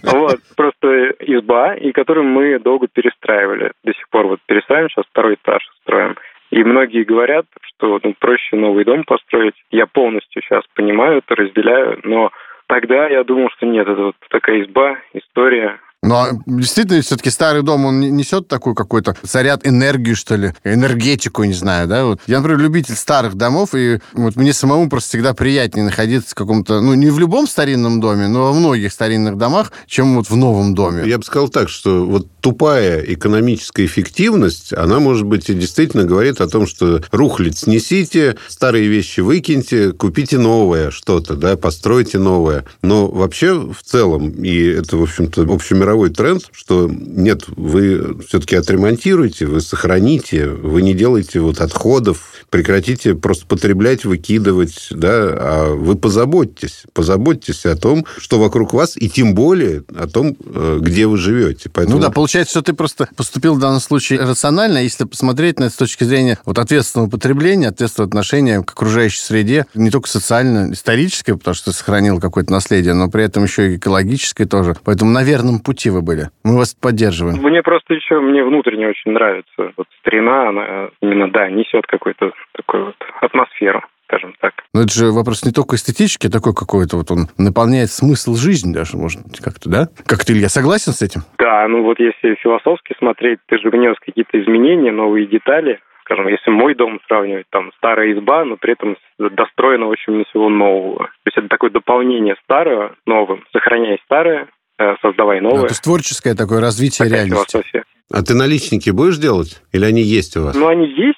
Вот, 0.03 0.39
просто 0.55 1.11
изба, 1.19 1.75
и 1.75 1.91
которую 1.91 2.25
мы 2.25 2.59
долго 2.59 2.87
перестраивали. 2.87 3.71
До 3.83 3.93
сих 3.93 4.07
пор 4.09 4.27
вот 4.27 4.39
перестраиваем, 4.45 4.89
сейчас 4.89 5.05
второй 5.09 5.35
этаж 5.35 5.61
строим. 5.81 6.15
И 6.51 6.63
многие 6.63 7.03
говорят, 7.03 7.45
что 7.61 7.99
ну, 8.03 8.13
проще 8.17 8.55
новый 8.55 8.85
дом 8.85 9.03
построить. 9.03 9.55
Я 9.71 9.87
полностью 9.87 10.41
сейчас 10.41 10.63
понимаю 10.73 11.17
это, 11.17 11.35
разделяю, 11.35 11.99
но 12.03 12.31
тогда 12.67 13.07
я 13.07 13.23
думал, 13.23 13.49
что 13.55 13.65
нет, 13.65 13.87
это 13.87 14.01
вот 14.01 14.15
такая 14.29 14.63
изба, 14.63 14.97
история, 15.13 15.79
но 16.05 16.29
действительно, 16.45 17.01
все-таки 17.01 17.29
старый 17.29 17.63
дом, 17.63 17.85
он 17.85 17.99
несет 17.99 18.47
такой 18.47 18.75
какой-то 18.75 19.15
заряд 19.23 19.65
энергию, 19.67 20.15
что 20.15 20.35
ли, 20.35 20.53
энергетику, 20.63 21.43
не 21.43 21.53
знаю, 21.53 21.87
да? 21.87 22.05
Вот. 22.05 22.21
Я, 22.27 22.37
например, 22.37 22.59
любитель 22.59 22.95
старых 22.95 23.35
домов, 23.35 23.75
и 23.75 23.99
вот 24.13 24.35
мне 24.35 24.53
самому 24.53 24.89
просто 24.89 25.09
всегда 25.09 25.33
приятнее 25.33 25.85
находиться 25.85 26.31
в 26.31 26.35
каком-то, 26.35 26.81
ну, 26.81 26.93
не 26.93 27.09
в 27.09 27.19
любом 27.19 27.47
старинном 27.47 27.99
доме, 27.99 28.27
но 28.27 28.43
во 28.45 28.53
многих 28.53 28.93
старинных 28.93 29.37
домах, 29.37 29.71
чем 29.87 30.15
вот 30.15 30.29
в 30.29 30.35
новом 30.35 30.75
доме. 30.75 31.07
Я 31.07 31.17
бы 31.17 31.23
сказал 31.23 31.49
так, 31.49 31.69
что 31.69 32.05
вот 32.05 32.27
тупая 32.39 33.01
экономическая 33.01 33.85
эффективность, 33.85 34.73
она, 34.73 34.99
может 34.99 35.25
быть, 35.25 35.49
и 35.49 35.53
действительно 35.53 36.03
говорит 36.03 36.41
о 36.41 36.47
том, 36.47 36.67
что 36.67 37.01
рухлить 37.11 37.57
снесите, 37.57 38.37
старые 38.47 38.87
вещи 38.87 39.21
выкиньте, 39.21 39.91
купите 39.91 40.37
новое 40.37 40.91
что-то, 40.91 41.35
да, 41.35 41.57
постройте 41.57 42.19
новое. 42.19 42.65
Но 42.83 43.07
вообще, 43.07 43.53
в 43.53 43.81
целом, 43.83 44.29
и 44.29 44.55
это, 44.55 44.97
в 44.97 45.03
общем-то, 45.03 45.41
общемировое 45.41 45.94
мировой 45.95 46.09
тренд, 46.09 46.49
что 46.51 46.89
нет, 46.89 47.43
вы 47.47 48.21
все-таки 48.27 48.57
отремонтируете, 48.57 49.45
вы 49.45 49.61
сохраните, 49.61 50.49
вы 50.49 50.81
не 50.81 50.93
делаете 50.93 51.39
вот 51.39 51.61
отходов, 51.61 52.34
прекратите 52.49 53.15
просто 53.15 53.45
потреблять, 53.45 54.05
выкидывать, 54.05 54.87
да, 54.91 55.09
а 55.11 55.75
вы 55.75 55.95
позаботьтесь, 55.95 56.83
позаботьтесь 56.93 57.65
о 57.65 57.75
том, 57.75 58.05
что 58.17 58.39
вокруг 58.39 58.73
вас, 58.73 58.95
и 58.97 59.09
тем 59.09 59.35
более 59.35 59.83
о 59.97 60.07
том, 60.07 60.35
э, 60.45 60.79
где 60.81 61.07
вы 61.07 61.17
живете. 61.17 61.69
Поэтому... 61.73 61.97
Ну 61.97 62.03
да, 62.03 62.11
получается, 62.11 62.51
что 62.51 62.61
ты 62.61 62.73
просто 62.73 63.07
поступил 63.15 63.55
в 63.55 63.59
данном 63.59 63.79
случае 63.79 64.19
рационально, 64.19 64.79
если 64.79 65.05
посмотреть 65.05 65.59
на 65.59 65.65
это 65.65 65.73
с 65.73 65.77
точки 65.77 66.03
зрения 66.03 66.37
вот 66.45 66.59
ответственного 66.59 67.09
потребления, 67.09 67.69
ответственного 67.69 68.07
отношения 68.07 68.61
к 68.61 68.71
окружающей 68.71 69.19
среде, 69.19 69.65
не 69.73 69.89
только 69.89 70.07
социально, 70.07 70.71
историческое, 70.71 71.35
потому 71.35 71.55
что 71.55 71.71
ты 71.71 71.77
сохранил 71.77 72.19
какое-то 72.19 72.51
наследие, 72.51 72.93
но 72.93 73.09
при 73.09 73.23
этом 73.23 73.43
еще 73.43 73.73
и 73.73 73.77
экологическое 73.77 74.47
тоже. 74.47 74.75
Поэтому 74.83 75.11
на 75.11 75.23
верном 75.23 75.59
пути 75.59 75.89
вы 75.89 76.01
были. 76.01 76.29
Мы 76.43 76.57
вас 76.57 76.73
поддерживаем. 76.73 77.41
Мне 77.41 77.61
просто 77.61 77.93
еще, 77.93 78.19
мне 78.19 78.43
внутренне 78.43 78.87
очень 78.87 79.11
нравится. 79.11 79.71
Вот 79.77 79.87
старина, 80.01 80.49
она 80.49 80.89
именно, 81.01 81.31
да, 81.31 81.49
несет 81.49 81.85
какую-то 81.87 82.31
такую 82.53 82.85
вот 82.85 82.95
атмосферу 83.21 83.83
скажем 84.07 84.35
так. 84.39 84.53
Но 84.73 84.81
это 84.81 84.93
же 84.93 85.11
вопрос 85.11 85.43
не 85.43 85.51
только 85.51 85.75
эстетический, 85.75 86.29
а 86.29 86.31
такой 86.31 86.53
какой-то 86.53 86.97
вот 86.97 87.11
он 87.11 87.27
наполняет 87.37 87.89
смысл 87.89 88.35
жизни 88.35 88.73
даже, 88.73 88.97
может 88.97 89.23
быть, 89.23 89.39
как-то, 89.39 89.69
да? 89.69 89.87
Как 90.05 90.23
ты, 90.23 90.33
Илья, 90.33 90.49
согласен 90.49 90.93
с 90.93 91.01
этим? 91.01 91.21
Да, 91.37 91.67
ну 91.67 91.83
вот 91.83 91.99
если 91.99 92.35
философски 92.35 92.95
смотреть, 92.97 93.39
ты 93.47 93.57
же 93.57 93.69
внес 93.69 93.95
какие-то 93.99 94.41
изменения, 94.41 94.91
новые 94.91 95.27
детали, 95.27 95.79
скажем, 96.01 96.27
если 96.27 96.51
мой 96.51 96.75
дом 96.75 96.99
сравнивать, 97.07 97.47
там 97.49 97.71
старая 97.77 98.13
изба, 98.13 98.45
но 98.45 98.57
при 98.57 98.73
этом 98.73 98.95
достроена 99.17 99.87
очень 99.87 100.23
всего 100.25 100.49
нового. 100.49 101.05
То 101.05 101.27
есть 101.27 101.37
это 101.37 101.47
такое 101.49 101.71
дополнение 101.71 102.35
старого 102.43 102.95
новым, 103.05 103.43
сохраняя 103.51 103.97
старое, 104.05 104.47
э, 104.77 104.95
создавая 105.01 105.41
новое. 105.41 105.61
Ну, 105.61 105.67
то 105.67 105.71
есть 105.71 105.83
творческое 105.83 106.35
такое 106.35 106.61
развитие 106.61 107.07
Такая 107.07 107.25
реальности. 107.25 107.53
Философия. 107.53 107.83
А 108.13 108.21
ты 108.21 108.35
наличники 108.35 108.91
будешь 108.91 109.17
делать? 109.17 109.63
Или 109.73 109.85
они 109.85 110.03
есть 110.03 110.37
у 110.37 110.43
вас? 110.43 110.55
Ну, 110.55 110.67
они 110.67 110.85
есть. 110.85 111.15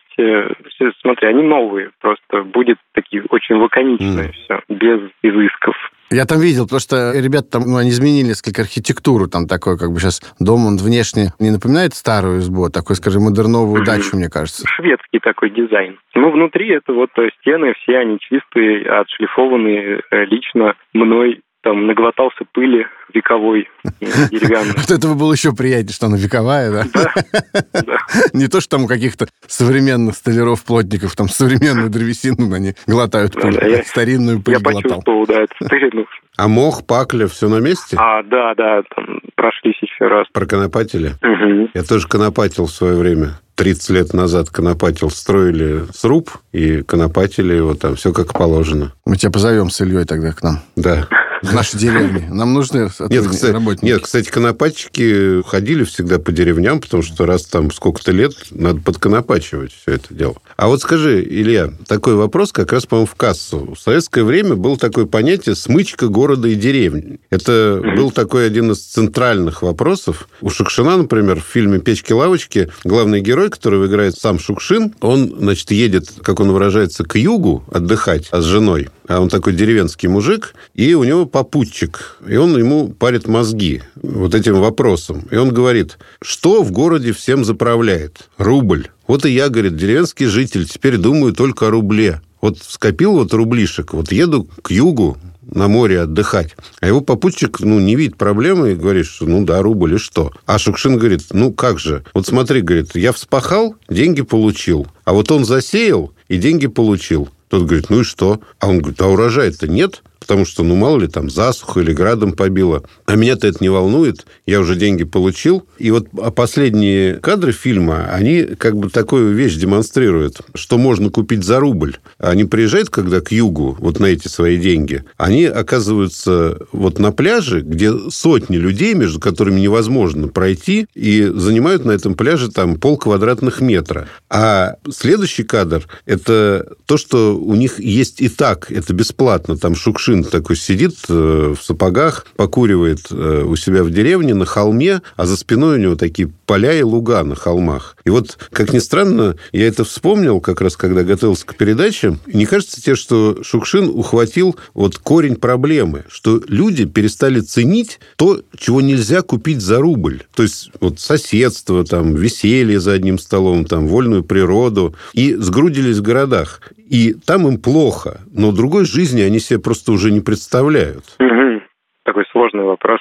Э, 0.80 0.92
смотри, 1.02 1.28
они 1.28 1.44
новые. 1.44 1.92
Просто 2.00 2.44
будет 2.44 2.78
такие 2.94 3.24
очень 3.30 3.56
лаконичные 3.56 4.30
mm. 4.30 4.32
все, 4.32 4.62
без 4.70 5.00
изысков. 5.24 5.76
Я 6.10 6.26
там 6.26 6.40
видел, 6.40 6.64
потому 6.64 6.80
что 6.80 7.12
ребята 7.14 7.52
там, 7.60 7.64
ну, 7.68 7.78
они 7.78 7.90
изменили 7.90 8.28
несколько 8.28 8.62
архитектуру, 8.62 9.28
там 9.28 9.46
такой, 9.46 9.78
как 9.78 9.92
бы 9.92 10.00
сейчас 10.00 10.22
дом, 10.40 10.66
он 10.66 10.78
внешне 10.78 11.34
не 11.40 11.52
напоминает 11.52 11.96
старую 11.96 12.40
избу, 12.40 12.64
а 12.64 12.70
такой, 12.70 12.96
скажем, 12.96 13.24
модерновую 13.24 13.82
mm-hmm. 13.82 13.86
дачу, 13.86 14.16
мне 14.16 14.30
кажется. 14.30 14.66
Шведский 14.68 15.20
такой 15.20 15.50
дизайн. 15.50 16.00
Ну, 16.16 16.32
внутри 16.32 16.70
это 16.70 16.94
вот 16.94 17.10
стены, 17.42 17.74
все 17.82 17.98
они 17.98 18.20
чистые, 18.20 18.90
отшлифованные 18.90 20.02
э, 20.10 20.26
лично 20.26 20.76
мной 20.94 21.42
там 21.62 21.88
наглотался 21.88 22.46
пыли 22.54 22.88
вековой, 23.14 23.70
деревянной. 24.02 24.74
Вот 24.78 24.92
этого 24.92 25.14
было 25.14 25.34
еще 25.34 25.54
приятнее, 25.54 25.94
что 25.94 26.08
она 26.08 26.18
вековая, 26.18 26.72
да? 26.72 26.86
Да. 27.74 27.98
Не 28.34 28.48
то, 28.48 28.60
что 28.60 28.78
там 28.78 28.86
у 28.86 28.88
каких-то 28.88 29.28
современных 29.46 30.16
столяров-плотников, 30.16 31.16
там 31.16 31.30
современную 31.30 31.90
древесину 31.90 32.54
они 32.54 32.74
глотают 32.86 33.34
пыль, 33.34 33.84
старинную 33.86 34.42
пыль 34.42 34.58
глотал. 34.60 34.82
Я 34.82 34.90
почувствовал, 34.90 35.26
да. 35.26 35.46
А 36.38 36.48
мох, 36.48 36.86
пакля, 36.86 37.26
все 37.28 37.50
на 37.50 37.60
месте? 37.60 37.98
А, 38.00 38.22
да, 38.22 38.54
да, 38.56 38.84
там 38.96 39.22
прошлись 39.36 39.78
еще 39.82 40.08
раз. 40.08 40.28
Проконопатили? 40.32 41.14
Угу. 41.24 41.72
Я 41.74 41.84
тоже 41.84 42.08
конопатил 42.08 42.68
в 42.68 42.72
свое 42.72 42.96
время. 42.96 43.40
30 43.56 43.90
лет 43.90 44.14
назад 44.14 44.52
конопатил, 44.52 45.10
строили 45.10 45.86
сруб 45.92 46.30
и 46.52 46.84
конопатили 46.84 47.56
его 47.56 47.74
там, 47.74 47.96
все 47.96 48.14
как 48.14 48.34
положено. 48.34 48.94
Мы 49.04 49.18
тебя 49.18 49.32
позовем 49.32 49.72
с 49.72 49.82
Ильей 49.82 50.06
тогда 50.06 50.32
к 50.32 50.44
нам. 50.44 50.60
Да 50.76 51.08
в 51.42 51.54
нашей 51.54 51.80
деревне. 51.80 52.28
Нам 52.30 52.54
нужны 52.54 52.90
нет, 53.10 53.28
кстати, 53.28 53.52
работники. 53.52 53.86
Нет, 53.86 54.02
кстати, 54.02 54.30
конопатчики 54.30 55.42
ходили 55.44 55.84
всегда 55.84 56.20
по 56.20 56.32
деревням, 56.32 56.80
потому 56.82 57.04
что 57.04 57.26
раз 57.26 57.46
там 57.46 57.72
сколько-то 57.72 58.12
лет, 58.12 58.34
надо 58.52 58.82
подконопачивать 58.82 59.74
все 59.74 59.94
это 59.94 60.14
дело. 60.14 60.36
А 60.56 60.68
вот 60.68 60.82
скажи, 60.82 61.22
Илья, 61.24 61.72
такой 61.88 62.16
вопрос 62.16 62.52
как 62.52 62.72
раз, 62.72 62.86
по-моему, 62.86 63.08
в 63.08 63.16
кассу. 63.16 63.74
В 63.76 63.80
советское 63.80 64.24
время 64.24 64.56
было 64.56 64.78
такое 64.78 65.06
понятие 65.06 65.56
«смычка 65.56 66.08
города 66.08 66.48
и 66.48 66.56
деревни». 66.56 67.20
Это 67.30 67.82
был 67.96 68.12
такой 68.12 68.48
один 68.48 68.72
из 68.72 68.80
центральных 68.80 69.62
вопросов. 69.62 70.28
У 70.42 70.50
Шукшина, 70.50 70.98
например, 70.98 71.42
в 71.42 71.46
фильме 71.46 71.80
«Печки-лавочки» 71.80 72.70
главный 72.84 73.22
герой, 73.22 73.50
которого 73.50 73.86
играет 73.88 74.18
сам 74.18 74.40
Шукшин, 74.40 74.96
он, 75.02 75.36
значит, 75.40 75.72
едет, 75.72 76.10
как 76.24 76.40
он 76.40 76.52
выражается, 76.52 77.04
к 77.04 77.16
югу 77.18 77.64
отдыхать 77.72 78.28
а 78.32 78.42
с 78.42 78.46
женой. 78.46 78.90
А 79.08 79.22
он 79.22 79.30
такой 79.30 79.54
деревенский 79.54 80.10
мужик, 80.10 80.54
и 80.74 80.94
у 80.94 81.04
него 81.04 81.26
попутчик, 81.26 82.18
и 82.28 82.36
он 82.36 82.58
ему 82.58 82.90
парит 82.90 83.28
мозги 83.28 83.82
вот 83.96 84.36
этим 84.36 84.60
вопросом. 84.60 85.28
И 85.32 85.38
он 85.38 85.54
говорит, 85.54 85.98
что 86.22 86.62
в 86.62 86.72
городе 86.72 87.14
всем 87.14 87.46
заправляет? 87.46 88.30
Рубль. 88.38 88.88
Вот 89.08 89.26
и 89.26 89.32
я, 89.32 89.50
говорит, 89.50 89.78
деревенский 89.78 90.26
житель, 90.26 90.68
теперь 90.68 90.98
думаю 90.98 91.34
только 91.34 91.68
о 91.68 91.72
рубле. 91.72 92.22
Вот 92.42 92.60
скопил 92.60 93.14
вот 93.14 93.34
рублишек, 93.34 93.94
вот 93.94 94.12
еду 94.12 94.48
к 94.62 94.72
югу, 94.72 95.18
на 95.50 95.68
море 95.68 96.02
отдыхать. 96.02 96.56
А 96.82 96.88
его 96.88 97.02
попутчик, 97.02 97.60
ну, 97.62 97.80
не 97.80 97.96
видит 97.96 98.18
проблемы 98.18 98.72
и 98.72 98.76
говорит, 98.76 99.06
что, 99.06 99.26
ну, 99.26 99.46
да, 99.46 99.62
рубль 99.62 99.96
и 99.96 99.98
что? 99.98 100.32
А 100.46 100.60
Шукшин 100.60 100.98
говорит, 100.98 101.22
ну, 101.32 101.54
как 101.54 101.80
же? 101.80 102.04
Вот 102.14 102.28
смотри, 102.28 102.62
говорит, 102.62 102.96
я 102.96 103.14
вспахал, 103.14 103.76
деньги 103.90 104.22
получил. 104.22 104.88
А 105.06 105.14
вот 105.14 105.32
он 105.32 105.46
засеял 105.46 106.14
и 106.28 106.38
деньги 106.38 106.68
получил. 106.68 107.30
Тот 107.50 107.64
говорит, 107.64 107.90
ну 107.90 108.02
и 108.02 108.04
что? 108.04 108.42
А 108.60 108.68
он 108.68 108.80
говорит, 108.80 109.02
а 109.02 109.08
урожая-то 109.08 109.68
нет 109.68 110.04
потому 110.20 110.46
что, 110.46 110.64
ну, 110.64 110.76
мало 110.76 111.00
ли, 111.00 111.08
там 111.08 111.30
засуха 111.30 111.80
или 111.80 111.94
градом 111.94 112.34
побило. 112.34 112.84
А 113.06 113.16
меня-то 113.16 113.48
это 113.48 113.58
не 113.62 113.70
волнует, 113.70 114.26
я 114.46 114.60
уже 114.60 114.76
деньги 114.76 115.04
получил. 115.04 115.66
И 115.78 115.92
вот 115.92 116.08
а 116.20 116.32
последние 116.32 117.16
кадры 117.16 117.52
фильма, 117.52 118.10
они 118.12 118.44
как 118.44 118.78
бы 118.78 118.90
такую 118.90 119.34
вещь 119.34 119.56
демонстрируют, 119.56 120.42
что 120.56 120.78
можно 120.78 121.10
купить 121.10 121.44
за 121.44 121.60
рубль. 121.60 121.98
Они 122.18 122.46
приезжают, 122.46 122.90
когда 122.90 123.22
к 123.22 123.32
югу, 123.32 123.78
вот 123.80 124.00
на 124.00 124.08
эти 124.08 124.28
свои 124.28 124.58
деньги, 124.58 125.04
они 125.18 125.46
оказываются 125.46 126.60
вот 126.72 127.00
на 127.00 127.12
пляже, 127.12 127.62
где 127.62 127.94
сотни 128.10 128.58
людей, 128.58 128.94
между 128.94 129.20
которыми 129.20 129.60
невозможно 129.60 130.28
пройти, 130.28 130.88
и 130.96 131.32
занимают 131.34 131.86
на 131.86 131.92
этом 131.92 132.16
пляже 132.16 132.52
там 132.52 132.80
пол 132.80 132.98
квадратных 132.98 133.62
метра. 133.62 134.08
А 134.30 134.76
следующий 134.92 135.44
кадр– 135.44 135.88
это 136.06 136.74
то, 136.86 136.98
что 136.98 137.38
у 137.38 137.56
них 137.56 137.80
есть 137.80 138.22
и 138.22 138.30
так, 138.30 138.72
это 138.72 138.94
бесплатно. 138.94 139.58
Там 139.58 139.76
Шукшин 139.76 140.07
сын 140.08 140.24
такой 140.24 140.56
сидит 140.56 140.96
э, 141.10 141.54
в 141.58 141.62
сапогах, 141.62 142.26
покуривает 142.38 143.08
э, 143.12 143.44
у 143.46 143.58
себя 143.58 143.84
в 143.84 143.92
деревне 143.92 144.34
на 144.34 144.46
холме, 144.46 145.02
а 145.18 145.26
за 145.26 145.36
спиной 145.36 145.76
у 145.76 145.82
него 145.82 145.96
такие 145.96 146.32
поля 146.46 146.74
и 146.74 146.82
луга 146.82 147.24
на 147.24 147.36
холмах. 147.36 147.98
И 148.06 148.10
вот, 148.10 148.38
как 148.52 148.72
ни 148.72 148.80
странно, 148.80 149.36
я 149.52 149.68
это 149.68 149.84
вспомнил 149.84 150.40
как 150.40 150.62
раз, 150.62 150.78
когда 150.78 151.04
готовился 151.04 151.46
к 151.46 151.58
передаче. 151.58 152.18
Не 152.26 152.46
кажется 152.46 152.82
тебе, 152.82 152.96
что 152.96 153.40
Шукшин 153.44 153.90
ухватил 153.90 154.56
вот 154.74 154.98
корень 154.98 155.36
проблемы, 155.36 156.06
что 156.08 156.42
люди 156.48 156.86
перестали 156.86 157.42
ценить 157.42 158.00
то, 158.16 158.42
чего 158.58 158.80
нельзя 158.80 159.22
купить 159.22 159.62
за 159.62 159.80
рубль. 159.80 160.24
То 160.36 160.44
есть 160.44 160.72
вот 160.80 161.02
соседство, 161.02 161.84
там, 161.84 162.16
веселье 162.16 162.80
за 162.80 162.94
одним 162.94 163.20
столом, 163.20 163.66
там, 163.66 163.88
вольную 163.88 164.24
природу. 164.24 164.96
И 165.12 165.36
сгрудились 165.36 165.98
в 165.98 166.02
городах. 166.02 166.62
И 166.90 167.14
там 167.26 167.48
им 167.48 167.60
плохо, 167.60 168.22
но 168.32 168.52
другой 168.52 168.86
жизни 168.86 169.22
они 169.22 169.40
себе 169.40 169.60
просто 169.60 169.92
уже 169.92 170.12
не 170.12 170.22
представляют. 170.22 171.04
Угу. 171.20 171.62
Такой 172.06 172.24
сложный 172.32 172.64
вопрос. 172.64 173.00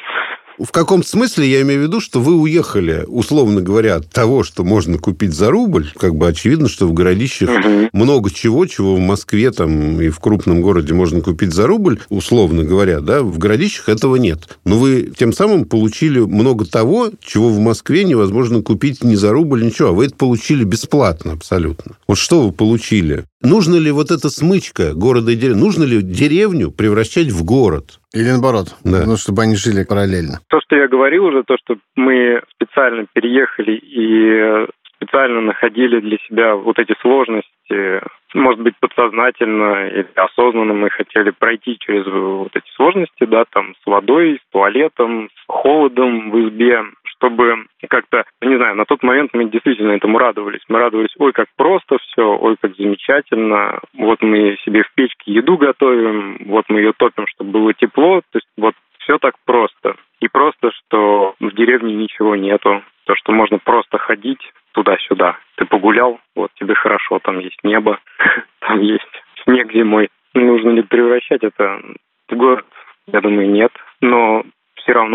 В 0.58 0.72
каком 0.72 1.02
смысле 1.02 1.46
я 1.46 1.60
имею 1.62 1.80
в 1.80 1.82
виду, 1.84 2.00
что 2.00 2.20
вы 2.20 2.34
уехали, 2.34 3.04
условно 3.06 3.60
говоря, 3.60 3.96
от 3.96 4.10
того, 4.10 4.42
что 4.42 4.64
можно 4.64 4.96
купить 4.98 5.34
за 5.34 5.50
рубль, 5.50 5.92
как 5.98 6.14
бы 6.14 6.28
очевидно, 6.28 6.68
что 6.68 6.86
в 6.86 6.94
городищах 6.94 7.50
угу. 7.50 7.90
много 7.92 8.30
чего, 8.30 8.64
чего 8.64 8.96
в 8.96 9.00
Москве 9.00 9.50
там 9.50 10.00
и 10.00 10.08
в 10.08 10.18
крупном 10.18 10.62
городе 10.62 10.94
можно 10.94 11.20
купить 11.20 11.52
за 11.52 11.66
рубль, 11.66 11.98
условно 12.08 12.64
говоря, 12.64 13.00
да, 13.00 13.22
в 13.22 13.36
городищах 13.38 13.90
этого 13.90 14.16
нет. 14.16 14.58
Но 14.64 14.78
вы 14.78 15.12
тем 15.16 15.32
самым 15.32 15.66
получили 15.66 16.20
много 16.20 16.64
того, 16.64 17.10
чего 17.20 17.50
в 17.50 17.58
Москве 17.58 18.04
невозможно 18.04 18.62
купить 18.62 19.04
ни 19.04 19.14
за 19.14 19.32
рубль, 19.32 19.62
ничего, 19.62 19.88
а 19.88 19.92
вы 19.92 20.06
это 20.06 20.16
получили 20.16 20.64
бесплатно 20.64 21.32
абсолютно. 21.32 21.96
Вот 22.08 22.16
что 22.16 22.42
вы 22.42 22.52
получили? 22.52 23.24
Нужно 23.46 23.76
ли 23.76 23.92
вот 23.92 24.10
эта 24.10 24.28
смычка 24.28 24.92
города 24.92 25.30
и 25.30 25.36
деревни, 25.36 25.60
нужно 25.60 25.84
ли 25.84 26.02
деревню 26.02 26.72
превращать 26.72 27.30
в 27.30 27.44
город? 27.46 28.02
Или 28.12 28.30
наоборот, 28.34 28.74
да. 28.82 29.06
ну, 29.06 29.16
чтобы 29.16 29.42
они 29.42 29.54
жили 29.54 29.84
параллельно. 29.86 30.42
То, 30.50 30.58
что 30.60 30.74
я 30.74 30.88
говорил 30.88 31.26
уже, 31.26 31.44
то, 31.44 31.56
что 31.62 31.76
мы 31.94 32.42
специально 32.54 33.06
переехали 33.12 33.78
и 33.78 34.66
специально 34.96 35.40
находили 35.42 36.00
для 36.00 36.18
себя 36.26 36.56
вот 36.56 36.78
эти 36.78 36.94
сложности, 37.00 38.02
может 38.34 38.60
быть, 38.60 38.74
подсознательно 38.80 39.88
или 39.88 40.08
осознанно 40.16 40.74
мы 40.74 40.90
хотели 40.90 41.30
пройти 41.30 41.78
через 41.78 42.04
вот 42.06 42.50
эти 42.54 42.68
сложности, 42.74 43.24
да, 43.24 43.44
там, 43.50 43.74
с 43.82 43.86
водой, 43.86 44.40
с 44.42 44.52
туалетом, 44.52 45.28
с 45.28 45.44
холодом 45.46 46.30
в 46.30 46.48
избе, 46.48 46.82
чтобы 47.16 47.66
как-то, 47.88 48.24
не 48.40 48.56
знаю, 48.56 48.76
на 48.76 48.84
тот 48.84 49.02
момент 49.02 49.30
мы 49.32 49.46
действительно 49.46 49.92
этому 49.92 50.18
радовались. 50.18 50.62
Мы 50.68 50.78
радовались, 50.78 51.14
ой, 51.18 51.32
как 51.32 51.46
просто 51.56 51.98
все, 51.98 52.36
ой, 52.36 52.56
как 52.60 52.76
замечательно. 52.76 53.80
Вот 53.94 54.22
мы 54.22 54.56
себе 54.64 54.82
в 54.82 54.92
печке 54.94 55.32
еду 55.32 55.56
готовим, 55.56 56.38
вот 56.46 56.64
мы 56.68 56.80
ее 56.80 56.92
топим, 56.96 57.26
чтобы 57.28 57.50
было 57.50 57.74
тепло. 57.74 58.20
То 58.32 58.38
есть 58.38 58.48
вот 58.56 58.74
все 59.00 59.18
так 59.18 59.34
просто. 59.44 59.96
И 60.20 60.28
просто, 60.28 60.70
что 60.72 61.34
в 61.40 61.54
деревне 61.54 61.94
ничего 61.94 62.36
нету. 62.36 62.82
То, 63.04 63.14
что 63.14 63.32
можно 63.32 63.58
просто 63.58 63.98
ходить 63.98 64.40
туда-сюда. 64.72 65.38
Ты 65.56 65.64
погулял, 65.64 66.18
вот 66.34 66.50
тебе 66.54 66.74
хорошо, 66.74 67.18
там 67.20 67.38
есть 67.38 67.58
небо, 67.62 68.00
там 68.60 68.80
есть 68.80 69.22
снег 69.44 69.72
зимой. 69.72 70.08
Нужно 70.34 70.70
ли 70.70 70.82
превращать 70.82 71.42
это 71.42 71.80
в 72.28 72.34
город? 72.34 72.66
Я 73.06 73.20
думаю, 73.20 73.48
нет. 73.50 73.72
Но 74.00 74.44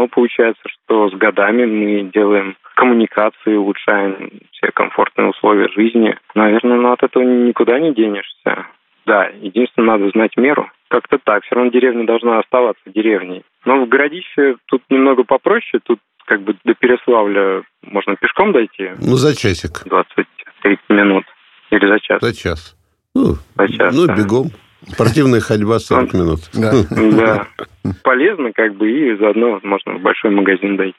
равно 0.02 0.08
получается, 0.08 0.62
что 0.68 1.10
с 1.10 1.14
годами 1.14 1.66
мы 1.66 2.12
делаем 2.12 2.56
коммуникации, 2.76 3.56
улучшаем 3.56 4.32
все 4.52 4.72
комфортные 4.74 5.30
условия 5.30 5.70
жизни. 5.70 6.18
Наверное, 6.36 6.78
ну, 6.78 6.92
от 6.92 7.04
этого 7.04 7.24
никуда 7.24 7.80
не 7.80 7.94
денешься. 7.94 8.66
Да, 9.06 9.30
единственное, 9.42 9.98
надо 9.98 10.10
знать 10.12 10.38
меру. 10.38 10.70
Как-то 10.90 11.18
так. 11.24 11.44
Все 11.44 11.56
равно 11.56 11.72
деревня 11.72 12.06
должна 12.06 12.40
оставаться 12.40 12.84
деревней. 12.86 13.44
Но 13.66 13.86
в 13.86 13.90
городище 13.90 14.56
тут 14.66 14.84
немного 14.90 15.24
попроще. 15.24 15.82
Тут 15.84 16.00
как 16.26 16.42
бы 16.42 16.56
до 16.64 16.74
Переславля 16.76 17.64
можно 17.84 18.16
пешком 18.16 18.52
дойти. 18.52 18.92
Ну, 19.00 19.16
за 19.16 19.36
часик. 19.36 19.86
20-30 19.86 20.78
минут. 20.90 21.26
Или 21.72 21.88
за 21.88 22.00
час. 22.00 22.22
За 22.22 22.34
час. 22.34 22.76
Ну, 23.16 23.36
за 23.58 23.68
час, 23.68 23.96
ну 23.96 24.08
да. 24.08 24.16
бегом. 24.16 24.48
Спортивная 24.88 25.42
ходьба 25.42 25.80
40 25.80 26.14
минут. 26.14 26.40
Да. 26.54 26.72
да. 26.90 27.48
Полезно, 28.04 28.52
как 28.54 28.76
бы, 28.76 28.90
и 28.90 29.16
заодно 29.16 29.60
можно 29.64 29.94
в 29.94 30.02
большой 30.02 30.32
магазин 30.32 30.78
дойти. 30.78 30.98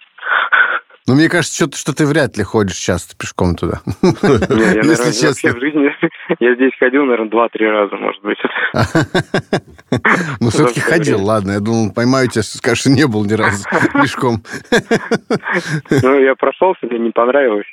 Ну, 1.09 1.15
мне 1.17 1.29
кажется, 1.29 1.55
что, 1.55 1.77
что 1.77 1.93
ты 1.95 2.07
вряд 2.07 2.37
ли 2.37 2.45
ходишь 2.45 2.77
часто 2.77 3.17
пешком 3.17 3.57
туда. 3.57 3.81
Не, 4.03 4.13
я, 4.13 4.83
наверное, 4.83 4.97
вообще 4.97 5.53
в 5.53 5.59
жизни 5.61 5.91
я 6.41 6.55
здесь 6.55 6.73
ходил, 6.79 7.05
наверное, 7.05 7.31
два-три 7.31 7.67
раза, 7.69 7.97
может 7.97 8.23
быть. 8.23 8.39
Ну, 10.41 10.49
все-таки 10.49 10.81
ходил, 10.81 11.23
ладно. 11.23 11.53
Я 11.53 11.61
думал, 11.61 11.93
поймаю 11.93 12.27
тебя, 12.29 12.43
скажешь, 12.43 12.87
не 12.87 13.07
был 13.07 13.25
ни 13.27 13.35
разу 13.35 13.63
пешком. 14.03 14.43
Ну, 15.91 16.19
я 16.19 16.35
прошелся, 16.35 16.87
мне 16.87 16.99
не 16.99 17.11
понравилось. 17.11 17.67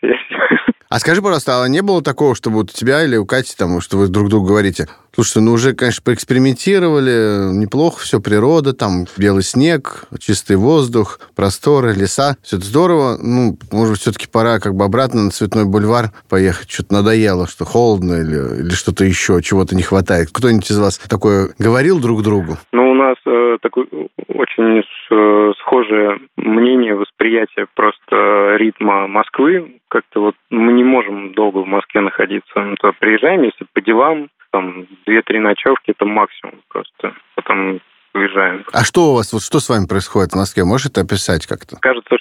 А 0.90 1.00
скажи, 1.00 1.22
пожалуйста, 1.22 1.64
а 1.64 1.68
не 1.70 1.82
было 1.82 2.02
такого, 2.02 2.36
чтобы 2.36 2.58
вот 2.58 2.72
у 2.72 2.74
тебя 2.74 3.04
или 3.04 3.16
у 3.16 3.26
Кати, 3.26 3.56
там, 3.56 3.80
что 3.80 3.98
вы 3.98 4.08
друг 4.08 4.28
другу 4.28 4.48
говорите, 4.48 4.88
слушай, 5.14 5.40
ну 5.42 5.54
уже, 5.54 5.74
конечно, 5.74 6.02
поэкспериментировали, 6.04 7.54
неплохо 7.54 8.00
все, 8.00 8.20
природа, 8.20 8.74
там, 8.74 9.06
белый 9.16 9.44
снег, 9.44 10.06
чистый 10.20 10.58
воздух, 10.58 11.20
просторы, 11.36 11.94
леса, 11.94 12.38
все 12.42 12.58
это 12.58 12.66
здорово, 12.66 13.19
ну, 13.22 13.58
может 13.72 13.94
быть, 13.94 14.02
все-таки 14.02 14.28
пора 14.28 14.60
как 14.60 14.74
бы 14.76 14.86
обратно 14.86 15.24
на 15.26 15.32
Цветной 15.32 15.66
бульвар 15.66 16.12
поехать, 16.30 16.70
что-то 16.72 16.94
надоело, 16.94 17.48
что 17.48 17.66
холодно 17.66 18.14
или, 18.16 18.62
или 18.62 18.70
что-то 18.72 19.04
еще, 19.04 19.42
чего-то 19.42 19.76
не 19.76 19.84
хватает. 19.84 20.30
Кто-нибудь 20.34 20.70
из 20.70 20.80
вас 20.80 20.98
такое 20.98 21.50
говорил 21.60 22.00
друг 22.00 22.24
другу? 22.24 22.58
Ну, 22.72 22.92
у 22.92 22.94
нас 22.94 23.18
э, 23.26 23.58
такое 23.62 23.88
очень 24.28 24.84
э, 25.12 25.54
схожее 25.60 26.20
мнение, 26.38 26.96
восприятие 26.96 27.68
просто 27.76 28.56
ритма 28.58 29.08
Москвы, 29.08 29.80
как-то 29.90 30.22
вот 30.22 30.36
мы 30.50 30.74
не 30.74 30.84
можем 30.84 31.34
долго 31.34 31.60
в 31.60 31.68
Москве 31.68 32.02
находиться. 32.02 32.54
Ну, 32.56 32.76
то 32.80 32.94
приезжаем, 33.00 33.44
если 33.44 33.66
по 33.74 33.82
делам, 33.82 34.30
там, 34.52 34.88
две-три 35.06 35.40
ночевки, 35.40 35.92
это 35.92 36.06
максимум 36.06 36.56
просто. 36.70 37.14
Потом 37.36 37.80
уезжаем. 38.14 38.66
А 38.74 38.84
что 38.84 39.12
у 39.12 39.16
вас, 39.16 39.34
вот 39.34 39.44
что 39.44 39.60
с 39.60 39.70
вами 39.70 39.86
происходит 39.86 40.32
в 40.32 40.36
Москве? 40.36 40.64
Можешь 40.64 40.88
это 40.88 41.02
описать 41.02 41.46
как-то? 41.46 41.78
Кажется, 41.80 42.18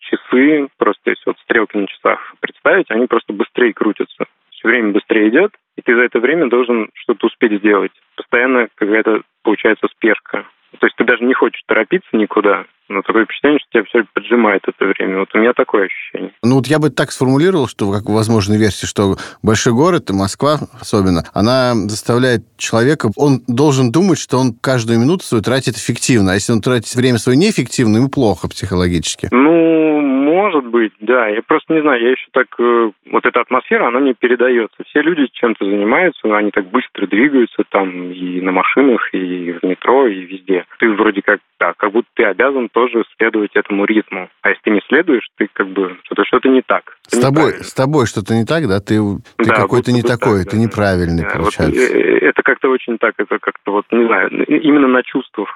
часы, 0.00 0.68
просто 0.78 1.10
если 1.10 1.22
вот 1.26 1.38
стрелки 1.40 1.76
на 1.76 1.86
часах 1.86 2.34
представить, 2.40 2.90
они 2.90 3.06
просто 3.06 3.32
быстрее 3.32 3.72
крутятся. 3.72 4.24
Все 4.50 4.68
время 4.68 4.92
быстрее 4.92 5.28
идет, 5.28 5.52
и 5.76 5.82
ты 5.82 5.94
за 5.94 6.02
это 6.02 6.20
время 6.20 6.48
должен 6.48 6.90
что-то 6.94 7.26
успеть 7.26 7.58
сделать. 7.58 7.92
Постоянно 8.16 8.68
какая-то 8.74 9.22
получается 9.42 9.88
спешка. 9.88 10.46
То 10.78 10.86
есть 10.86 10.96
ты 10.96 11.04
даже 11.04 11.24
не 11.24 11.34
хочешь 11.34 11.62
торопиться 11.66 12.08
никуда, 12.12 12.64
но 12.94 13.02
такое 13.02 13.24
впечатление, 13.24 13.58
что 13.60 13.70
тебя 13.70 13.84
все 13.84 14.04
поджимает 14.14 14.62
это 14.66 14.86
время. 14.86 15.20
Вот 15.20 15.34
у 15.34 15.38
меня 15.38 15.52
такое 15.52 15.86
ощущение. 15.86 16.32
Ну 16.42 16.56
вот 16.56 16.66
я 16.66 16.78
бы 16.78 16.90
так 16.90 17.10
сформулировал, 17.10 17.66
что 17.66 17.90
как 17.92 18.04
возможной 18.06 18.58
версии, 18.58 18.86
что 18.86 19.16
большой 19.42 19.72
город, 19.72 20.10
и 20.10 20.12
Москва 20.12 20.58
особенно, 20.80 21.24
она 21.34 21.74
заставляет 21.74 22.42
человека, 22.56 23.08
он 23.16 23.40
должен 23.48 23.90
думать, 23.90 24.18
что 24.18 24.38
он 24.38 24.54
каждую 24.60 24.98
минуту 25.00 25.24
свою 25.24 25.42
тратит 25.42 25.76
эффективно. 25.76 26.32
А 26.32 26.34
если 26.34 26.52
он 26.52 26.60
тратит 26.60 26.94
время 26.94 27.18
свое 27.18 27.36
неэффективно, 27.38 27.96
ему 27.96 28.08
плохо 28.08 28.48
психологически. 28.48 29.28
Ну, 29.30 30.00
может 30.00 30.66
быть, 30.66 30.92
да. 31.00 31.28
Я 31.28 31.42
просто 31.42 31.74
не 31.74 31.80
знаю, 31.80 32.02
я 32.02 32.10
еще 32.10 32.26
так... 32.32 32.46
Э, 32.58 32.90
вот 33.10 33.26
эта 33.26 33.40
атмосфера, 33.40 33.88
она 33.88 34.00
мне 34.00 34.14
передается. 34.14 34.76
Все 34.86 35.00
люди 35.00 35.26
чем-то 35.32 35.64
занимаются, 35.64 36.36
они 36.36 36.50
так 36.50 36.66
быстро 36.66 37.06
двигаются 37.06 37.62
там 37.68 38.12
и 38.12 38.40
на 38.40 38.52
машинах, 38.52 39.08
и 39.12 39.52
в 39.52 39.62
метро, 39.66 40.06
и 40.06 40.20
везде. 40.20 40.64
Ты 40.78 40.90
вроде 40.90 41.22
как, 41.22 41.40
да, 41.58 41.72
как 41.76 41.92
будто 41.92 42.08
ты 42.14 42.24
обязан 42.24 42.68
тоже 42.84 43.04
следовать 43.16 43.50
этому 43.54 43.84
ритму. 43.84 44.28
А 44.42 44.50
если 44.50 44.62
ты 44.62 44.70
не 44.70 44.80
следуешь, 44.88 45.26
ты 45.36 45.48
как 45.52 45.68
бы 45.68 45.96
что-то 46.04 46.24
что-то 46.24 46.48
не 46.48 46.62
так. 46.62 46.96
С 47.06 47.18
тобой, 47.18 47.52
с 47.62 47.72
тобой 47.74 48.06
что-то 48.06 48.34
не 48.34 48.44
так, 48.44 48.68
да? 48.68 48.80
Ты, 48.80 48.98
ты 49.36 49.48
да, 49.48 49.54
какой-то 49.54 49.92
не 49.92 50.02
такой, 50.02 50.42
так, 50.42 50.50
ты 50.50 50.56
да. 50.56 50.62
неправильный, 50.62 51.22
да, 51.24 51.30
получается. 51.30 51.80
Вот, 51.80 51.96
э, 51.96 52.18
это 52.18 52.42
как-то 52.42 52.68
очень 52.68 52.98
так, 52.98 53.14
это 53.18 53.38
как-то 53.38 53.72
вот, 53.72 53.86
не 53.90 54.06
знаю, 54.06 54.30
именно 54.46 54.88
на 54.88 55.02
чувствах 55.02 55.48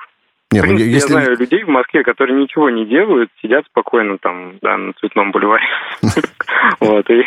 нет, 0.50 0.64
в 0.64 0.66
ну, 0.66 0.76
принципе, 0.76 0.94
если... 0.94 1.12
я 1.12 1.20
знаю 1.20 1.38
людей 1.38 1.62
в 1.62 1.68
Москве, 1.68 2.02
которые 2.02 2.40
ничего 2.40 2.70
не 2.70 2.86
делают, 2.86 3.30
сидят 3.42 3.66
спокойно 3.66 4.16
там, 4.16 4.54
да, 4.62 4.78
на 4.78 4.94
Цветном 4.94 5.30
бульваре. 5.30 5.66
Вот, 6.80 7.10
и 7.10 7.22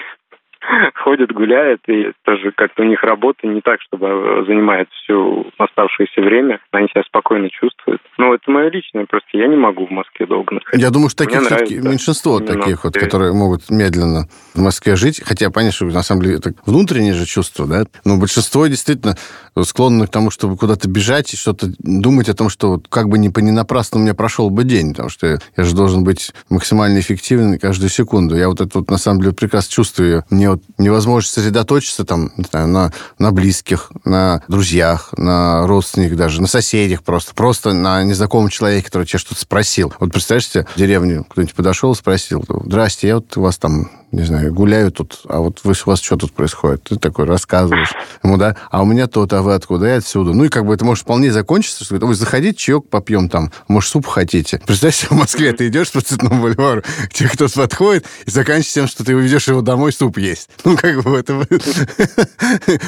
ходят, 1.04 1.32
гуляют, 1.32 1.82
и 1.88 2.12
тоже 2.24 2.52
как-то 2.52 2.84
у 2.84 2.86
них 2.86 3.04
работа 3.04 3.48
не 3.48 3.62
так, 3.62 3.82
чтобы 3.82 4.46
занимает 4.48 4.90
все 4.92 5.46
оставшееся 5.58 6.22
время. 6.22 6.60
Они 6.72 6.88
себя 6.88 7.04
спокойно 7.04 7.50
чувствуют. 7.50 8.02
Но 8.18 8.34
это 8.34 8.50
мое 8.52 8.70
личное, 8.70 9.06
просто 9.06 9.30
я 9.34 9.48
не 9.48 9.56
могу 9.56 9.88
в 9.88 9.92
Москве 9.92 10.26
долго 10.26 10.56
находиться. 10.56 10.86
Я 10.86 10.92
думаю, 10.92 11.10
что 11.10 11.26
таких 11.26 11.42
все-таки 11.42 11.80
меньшинство 11.80 12.40
таких 12.40 12.84
вот, 12.84 12.94
которые 12.94 13.34
могут 13.34 13.70
медленно 13.70 14.28
в 14.54 14.62
Москве 14.62 14.96
жить. 14.96 15.22
Хотя, 15.24 15.50
понятно, 15.50 15.76
что 15.76 15.86
на 15.86 16.04
самом 16.04 16.22
деле 16.24 16.38
это 16.38 16.52
внутреннее 16.66 17.14
же 17.14 17.26
чувство, 17.26 17.68
да? 17.68 17.84
Но 18.06 18.18
большинство 18.18 18.68
действительно 18.68 19.16
склонны 19.64 20.08
к 20.08 20.12
тому, 20.12 20.30
чтобы 20.30 20.58
куда-то 20.58 20.90
бежать 20.90 21.34
и 21.34 21.38
что-то 21.38 21.68
думать 21.80 22.30
о 22.30 22.36
том, 22.36 22.50
что 22.50 22.74
вот 22.74 22.88
как 22.90 23.10
бы 23.10 23.18
не, 23.18 23.32
не 23.36 23.52
напрасно 23.52 24.00
у 24.00 24.04
меня 24.04 24.14
прошел 24.14 24.50
бы 24.50 24.64
день, 24.64 24.92
потому 24.92 25.10
что 25.10 25.40
я 25.58 25.64
же 25.64 25.76
должен 25.76 26.04
быть 26.04 26.32
максимально 26.50 27.00
эффективен 27.00 27.60
каждую 27.60 27.90
секунду. 27.90 28.36
Я 28.36 28.48
вот 28.48 28.62
это 28.62 28.80
вот 28.80 28.90
на 28.90 28.98
самом 28.98 29.22
деле 29.22 29.34
прекрасно 29.34 29.72
чувствую. 29.72 30.24
Мне 30.30 30.51
вот 30.52 30.64
невозможно 30.78 31.30
сосредоточиться 31.30 32.06
там, 32.06 32.32
не 32.38 32.46
знаю, 32.46 32.68
на, 32.68 32.94
на 33.18 33.32
близких, 33.32 33.92
на 34.06 34.44
друзьях, 34.48 35.14
на 35.18 35.66
родственниках 35.68 36.18
даже, 36.18 36.42
на 36.42 36.48
соседях 36.48 37.04
просто. 37.04 37.34
Просто 37.34 37.74
на 37.74 38.04
незнакомом 38.04 38.50
человеке, 38.50 38.86
который 38.86 39.06
тебя 39.06 39.20
что-то 39.20 39.42
спросил. 39.42 39.94
Вот 40.00 40.12
представляешь 40.12 40.48
себе, 40.48 40.68
в 40.74 40.78
деревню 40.78 41.26
кто-нибудь 41.30 41.56
подошел, 41.56 41.96
спросил, 41.96 42.44
здрасте, 42.66 43.08
я 43.08 43.16
вот 43.16 43.36
у 43.38 43.42
вас 43.42 43.58
там 43.58 43.90
не 44.12 44.24
знаю, 44.24 44.54
гуляю 44.54 44.92
тут, 44.92 45.22
а 45.30 45.40
вот 45.40 45.62
вы, 45.64 45.72
у 45.72 45.90
вас 45.90 46.02
что 46.02 46.18
тут 46.18 46.34
происходит? 46.34 46.84
Ты 46.84 46.98
такой 46.98 47.26
рассказываешь 47.26 47.94
ему, 48.24 48.38
да, 48.38 48.58
а 48.70 48.82
у 48.82 48.86
меня 48.86 49.08
тут, 49.08 49.32
а 49.32 49.42
вы 49.42 49.54
откуда? 49.54 49.88
Я 49.88 49.96
отсюда. 49.98 50.34
Ну, 50.34 50.44
и 50.44 50.50
как 50.50 50.66
бы 50.66 50.74
это 50.74 50.84
может 50.84 51.04
вполне 51.04 51.32
закончиться, 51.32 51.86
что 51.86 51.96
вы 51.96 52.14
заходите, 52.16 52.58
чаек 52.58 52.90
попьем 52.90 53.30
там, 53.30 53.52
может, 53.70 53.90
суп 53.90 54.06
хотите. 54.06 54.62
Представьте, 54.66 55.08
в 55.08 55.12
Москве 55.12 55.54
ты 55.54 55.70
идешь 55.70 55.92
по 55.92 56.02
Цветному 56.02 56.42
бульвару, 56.42 56.84
тебе 57.14 57.30
кто-то 57.30 57.54
подходит, 57.54 58.06
и 58.26 58.32
заканчивается 58.32 58.74
тем, 58.74 58.88
что 58.88 59.06
ты 59.06 59.16
уведешь 59.16 59.48
его 59.48 59.62
домой 59.62 59.94
суп 59.94 60.18
есть. 60.18 60.50
Ну, 60.66 60.76
как 60.76 61.02
бы 61.04 61.18
это 61.18 61.48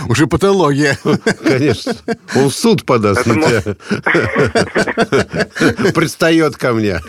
уже 0.09 0.27
патология. 0.27 0.97
Конечно. 1.43 1.95
Он 2.35 2.49
в 2.49 2.53
суд 2.53 2.85
подаст 2.85 3.25
на 3.25 3.35
тебя. 3.35 3.61
Предстает 5.93 6.57
ко 6.57 6.73
мне. 6.73 6.99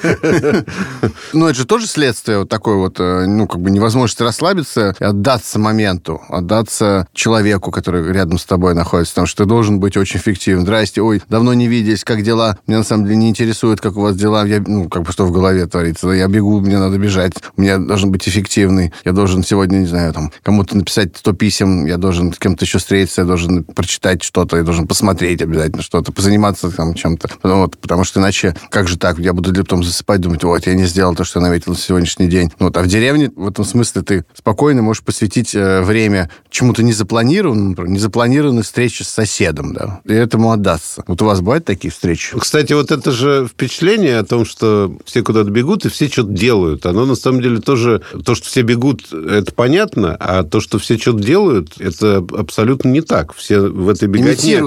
Ну, 1.32 1.46
это 1.46 1.58
же 1.58 1.66
тоже 1.66 1.88
следствие 1.88 2.38
вот 2.38 2.48
такое 2.48 2.76
вот, 2.76 3.00
э, 3.00 3.26
ну, 3.26 3.46
как 3.46 3.60
бы 3.60 3.70
невозможно 3.70 4.03
возможность 4.04 4.20
расслабиться 4.20 4.94
отдаться 5.00 5.58
моменту, 5.58 6.20
отдаться 6.28 7.06
человеку, 7.14 7.70
который 7.70 8.12
рядом 8.12 8.38
с 8.38 8.44
тобой 8.44 8.74
находится, 8.74 9.14
потому 9.14 9.26
что 9.26 9.44
ты 9.44 9.48
должен 9.48 9.80
быть 9.80 9.96
очень 9.96 10.20
эффективен. 10.20 10.62
Здрасте, 10.62 11.00
ой, 11.00 11.22
давно 11.28 11.54
не 11.54 11.68
виделись, 11.68 12.04
как 12.04 12.22
дела? 12.22 12.58
Меня 12.66 12.78
на 12.78 12.84
самом 12.84 13.06
деле 13.06 13.16
не 13.16 13.30
интересует, 13.30 13.80
как 13.80 13.96
у 13.96 14.02
вас 14.02 14.16
дела, 14.16 14.44
я, 14.46 14.62
ну, 14.66 14.88
как 14.88 15.02
бы 15.02 15.12
что 15.12 15.24
в 15.24 15.32
голове 15.32 15.66
творится. 15.66 16.10
Я 16.10 16.28
бегу, 16.28 16.60
мне 16.60 16.78
надо 16.78 16.98
бежать, 16.98 17.32
у 17.56 17.62
меня 17.62 17.78
должен 17.78 18.10
быть 18.12 18.28
эффективный, 18.28 18.92
я 19.04 19.12
должен 19.12 19.42
сегодня, 19.42 19.78
не 19.78 19.86
знаю, 19.86 20.12
там, 20.12 20.32
кому-то 20.42 20.76
написать 20.76 21.16
100 21.16 21.32
писем, 21.32 21.86
я 21.86 21.96
должен 21.96 22.32
с 22.32 22.38
кем-то 22.38 22.64
еще 22.64 22.78
встретиться, 22.78 23.22
я 23.22 23.26
должен 23.26 23.64
прочитать 23.64 24.22
что-то, 24.22 24.58
я 24.58 24.62
должен 24.62 24.86
посмотреть 24.86 25.40
обязательно 25.40 25.82
что-то, 25.82 26.12
позаниматься 26.12 26.70
там 26.70 26.94
чем-то. 26.94 27.28
Потому, 27.40 27.62
вот, 27.62 27.78
потому 27.78 28.04
что 28.04 28.20
иначе, 28.20 28.54
как 28.70 28.88
же 28.88 28.98
так, 28.98 29.18
я 29.18 29.32
буду 29.32 29.54
потом 29.54 29.82
засыпать, 29.82 30.20
думать, 30.20 30.44
вот, 30.44 30.66
я 30.66 30.74
не 30.74 30.84
сделал 30.84 31.14
то, 31.14 31.24
что 31.24 31.40
я 31.40 31.46
наметил 31.46 31.72
на 31.72 31.78
сегодняшний 31.78 32.26
день. 32.26 32.50
Ну, 32.58 32.66
вот, 32.66 32.76
а 32.76 32.82
в 32.82 32.86
деревне 32.86 33.30
в 33.34 33.48
этом 33.48 33.64
смысле 33.64 33.93
ты 34.02 34.24
спокойно 34.34 34.82
можешь 34.82 35.02
посвятить 35.02 35.54
э, 35.54 35.82
время 35.82 36.30
чему-то 36.50 36.82
незапланированному, 36.82 37.86
незапланированной 37.86 38.62
встрече 38.62 39.04
с 39.04 39.08
соседом, 39.08 39.74
да, 39.74 40.00
и 40.04 40.12
этому 40.12 40.52
отдаться. 40.52 41.04
Вот 41.06 41.20
у 41.22 41.24
вас 41.24 41.40
бывают 41.40 41.64
такие 41.64 41.90
встречи? 41.90 42.38
Кстати, 42.38 42.72
вот 42.72 42.90
это 42.90 43.10
же 43.10 43.48
впечатление 43.50 44.18
о 44.18 44.24
том, 44.24 44.44
что 44.44 44.96
все 45.04 45.22
куда-то 45.22 45.50
бегут 45.50 45.86
и 45.86 45.88
все 45.88 46.08
что-то 46.08 46.30
делают, 46.30 46.86
оно 46.86 47.06
на 47.06 47.14
самом 47.14 47.42
деле 47.42 47.60
тоже... 47.60 48.02
То, 48.24 48.34
что 48.34 48.46
все 48.46 48.62
бегут, 48.62 49.12
это 49.12 49.52
понятно, 49.52 50.16
а 50.18 50.42
то, 50.42 50.60
что 50.60 50.78
все 50.78 50.98
что-то 50.98 51.22
делают, 51.22 51.74
это 51.78 52.24
абсолютно 52.32 52.88
не 52.88 53.00
так. 53.00 53.34
Все 53.34 53.60
в 53.60 53.88
этой 53.88 54.08
беготне 54.08 54.60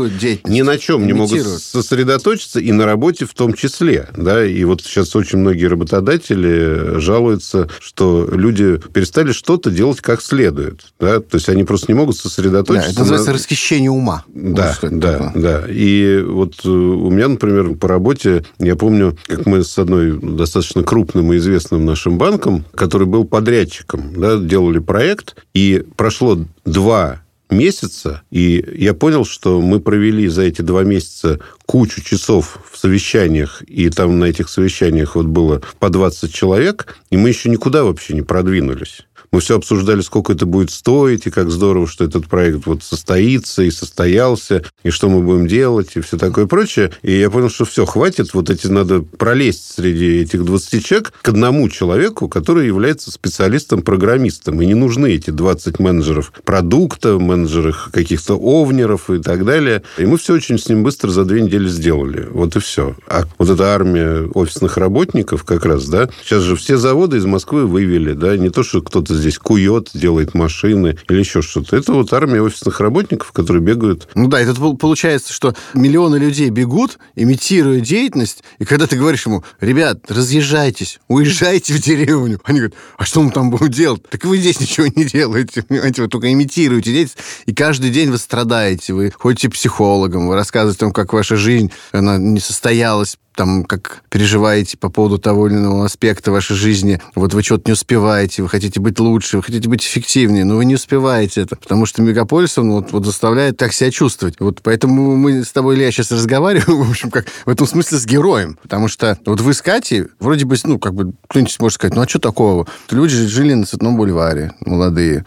ни 0.45 0.61
на 0.61 0.77
чем 0.77 1.05
не 1.05 1.13
могут 1.13 1.45
сосредоточиться, 1.45 2.59
и 2.59 2.71
на 2.71 2.85
работе 2.85 3.25
в 3.25 3.33
том 3.33 3.53
числе. 3.53 4.09
Да? 4.15 4.45
И 4.45 4.63
вот 4.63 4.81
сейчас 4.81 5.15
очень 5.15 5.39
многие 5.39 5.65
работодатели 5.65 6.99
жалуются, 6.99 7.69
что 7.79 8.27
люди 8.31 8.79
перестали 9.17 9.31
что-то 9.31 9.71
делать 9.71 10.01
как 10.01 10.21
следует. 10.21 10.93
Да? 10.99 11.19
То 11.19 11.35
есть 11.35 11.49
они 11.49 11.63
просто 11.63 11.91
не 11.91 11.97
могут 11.97 12.17
сосредоточиться. 12.17 12.87
Да, 12.87 12.91
это 12.91 12.99
называется 12.99 13.31
на... 13.31 13.33
расхищение 13.33 13.89
ума. 13.89 14.23
Да, 14.27 14.77
да, 14.81 15.11
такое. 15.11 15.31
да. 15.35 15.63
И 15.67 16.21
вот 16.21 16.53
э, 16.63 16.69
у 16.69 17.09
меня, 17.09 17.27
например, 17.27 17.75
по 17.75 17.87
работе, 17.87 18.45
я 18.59 18.75
помню, 18.75 19.17
как 19.25 19.45
мы 19.45 19.63
с 19.63 19.77
одной 19.77 20.19
достаточно 20.21 20.83
крупным 20.83 21.33
и 21.33 21.37
известным 21.37 21.85
нашим 21.85 22.17
банком, 22.17 22.65
который 22.75 23.07
был 23.07 23.25
подрядчиком, 23.25 24.13
да, 24.15 24.37
делали 24.37 24.79
проект, 24.79 25.35
и 25.53 25.83
прошло 25.95 26.39
два 26.65 27.21
месяца, 27.49 28.21
и 28.29 28.63
я 28.75 28.93
понял, 28.93 29.25
что 29.25 29.61
мы 29.61 29.79
провели 29.79 30.27
за 30.27 30.43
эти 30.43 30.61
два 30.61 30.83
месяца 30.83 31.39
кучу 31.65 32.01
часов 32.01 32.59
в 32.69 32.77
совещаниях, 32.77 33.63
и 33.67 33.89
там 33.89 34.19
на 34.19 34.25
этих 34.25 34.49
совещаниях 34.49 35.15
вот 35.15 35.27
было 35.27 35.61
по 35.79 35.89
20 35.89 36.33
человек, 36.33 36.97
и 37.09 37.17
мы 37.17 37.29
еще 37.29 37.49
никуда 37.49 37.83
вообще 37.83 38.13
не 38.13 38.21
продвинулись. 38.21 39.06
Мы 39.31 39.39
все 39.41 39.57
обсуждали, 39.57 40.01
сколько 40.01 40.33
это 40.33 40.45
будет 40.45 40.71
стоить, 40.71 41.27
и 41.27 41.31
как 41.31 41.49
здорово, 41.51 41.87
что 41.87 42.05
этот 42.05 42.27
проект 42.27 42.65
вот 42.65 42.83
состоится 42.83 43.63
и 43.63 43.71
состоялся, 43.71 44.63
и 44.83 44.89
что 44.89 45.09
мы 45.09 45.21
будем 45.21 45.47
делать, 45.47 45.91
и 45.95 46.01
все 46.01 46.17
такое 46.17 46.47
прочее. 46.47 46.91
И 47.01 47.19
я 47.19 47.29
понял, 47.29 47.49
что 47.49 47.65
все, 47.65 47.85
хватит, 47.85 48.33
вот 48.33 48.49
эти 48.49 48.67
надо 48.67 49.01
пролезть 49.01 49.75
среди 49.75 50.19
этих 50.19 50.45
20 50.45 50.85
человек 50.85 51.13
к 51.21 51.29
одному 51.29 51.67
человеку, 51.69 52.27
который 52.29 52.67
является 52.67 53.11
специалистом-программистом. 53.11 54.61
И 54.61 54.65
не 54.65 54.75
нужны 54.75 55.11
эти 55.11 55.29
20 55.29 55.79
менеджеров 55.79 56.31
продукта, 56.45 57.19
менеджеров 57.19 57.89
каких-то 57.91 58.35
овнеров 58.35 59.09
и 59.09 59.19
так 59.19 59.45
далее. 59.45 59.83
И 59.97 60.05
мы 60.05 60.17
все 60.17 60.33
очень 60.33 60.57
с 60.57 60.69
ним 60.69 60.83
быстро 60.83 61.09
за 61.09 61.25
две 61.25 61.41
недели 61.41 61.67
сделали. 61.67 62.27
Вот 62.31 62.55
и 62.55 62.59
все. 62.59 62.95
А 63.07 63.25
вот 63.37 63.49
эта 63.49 63.73
армия 63.73 64.29
офисных 64.33 64.77
работников 64.77 65.43
как 65.43 65.65
раз, 65.65 65.87
да, 65.87 66.09
сейчас 66.23 66.43
же 66.43 66.55
все 66.55 66.77
заводы 66.77 67.17
из 67.17 67.25
Москвы 67.25 67.65
вывели, 67.65 68.13
да, 68.13 68.37
не 68.37 68.49
то, 68.49 68.63
что 68.63 68.81
кто-то 68.81 69.16
здесь 69.17 69.37
кует, 69.37 69.89
делает 69.93 70.33
машины 70.33 70.97
или 71.09 71.19
еще 71.19 71.41
что-то. 71.41 71.75
Это 71.75 71.93
вот 71.93 72.11
армия 72.13 72.41
офисных 72.41 72.79
работников, 72.79 73.31
которые 73.31 73.61
бегают. 73.61 74.07
Ну 74.15 74.27
да, 74.27 74.39
это 74.39 74.53
получается, 74.55 75.33
что 75.33 75.55
миллионы 75.73 76.17
людей 76.17 76.49
бегут, 76.49 76.97
имитируя 77.15 77.79
деятельность, 77.79 78.43
и 78.59 78.65
когда 78.65 78.87
ты 78.87 78.97
говоришь 78.97 79.25
ему, 79.25 79.43
ребят, 79.59 80.09
разъезжайтесь, 80.09 80.99
уезжайте 81.07 81.73
в 81.73 81.81
деревню, 81.81 82.39
они 82.43 82.59
говорят, 82.59 82.77
а 82.97 83.05
что 83.05 83.21
мы 83.21 83.31
там 83.31 83.49
будем 83.49 83.69
делать? 83.69 84.03
Так 84.09 84.23
вы 84.25 84.37
здесь 84.37 84.59
ничего 84.59 84.87
не 84.87 85.05
делаете, 85.05 85.63
понимаете, 85.63 86.01
вы 86.03 86.07
только 86.07 86.31
имитируете 86.31 86.91
деятельность, 86.91 87.17
и 87.45 87.53
каждый 87.53 87.89
день 87.89 88.09
вы 88.09 88.17
страдаете, 88.17 88.93
вы 88.93 89.11
ходите 89.11 89.49
психологом, 89.49 90.27
вы 90.27 90.35
рассказываете 90.35 90.77
о 90.77 90.85
том, 90.85 90.93
как 90.93 91.13
ваша 91.13 91.35
жизнь, 91.35 91.71
она 91.91 92.17
не 92.17 92.39
состоялась, 92.39 93.17
там, 93.37 93.63
как 93.63 94.01
переживаете 94.09 94.77
по 94.77 94.89
поводу 94.89 95.19
того 95.19 95.47
или 95.47 95.53
иного 95.53 95.85
аспекта 95.85 96.31
вашей 96.31 96.55
жизни, 96.55 96.99
вот 97.13 97.35
вы 97.35 97.43
что-то 97.43 97.63
не 97.67 97.73
успеваете, 97.73 98.41
вы 98.41 98.49
хотите 98.49 98.79
быть 98.79 98.99
лучше, 98.99 99.37
вы 99.37 99.43
хотите 99.43 99.69
быть 99.69 99.85
эффективнее, 99.85 100.43
но 100.43 100.57
вы 100.57 100.65
не 100.65 100.73
успеваете 100.73 101.41
это, 101.41 101.55
потому 101.55 101.85
что 101.85 102.01
мегаполис, 102.01 102.57
он 102.57 102.71
вот, 102.71 102.91
вот 102.91 103.05
заставляет 103.05 103.55
так 103.55 103.73
себя 103.73 103.91
чувствовать. 103.91 104.35
Вот 104.39 104.61
поэтому 104.63 105.15
мы 105.15 105.43
с 105.43 105.51
тобой, 105.51 105.75
Илья, 105.75 105.91
сейчас 105.91 106.11
разговариваем, 106.11 106.83
в 106.83 106.89
общем, 106.89 107.11
как 107.11 107.27
в 107.45 107.49
этом 107.49 107.67
смысле 107.67 107.99
с 107.99 108.05
героем, 108.07 108.57
потому 108.61 108.87
что 108.87 109.19
вот 109.25 109.39
вы 109.39 109.53
с 109.53 109.61
Катей, 109.61 110.05
вроде 110.19 110.45
бы, 110.45 110.55
ну, 110.63 110.79
как 110.79 110.95
бы, 110.95 111.13
кто-нибудь 111.29 111.59
может 111.59 111.75
сказать, 111.75 111.95
ну, 111.95 112.01
а 112.01 112.07
что 112.07 112.17
такого? 112.17 112.67
Люди 112.89 113.15
жили 113.15 113.53
на 113.53 113.67
Цветном 113.67 113.97
бульваре, 113.97 114.53
молодые, 114.65 115.23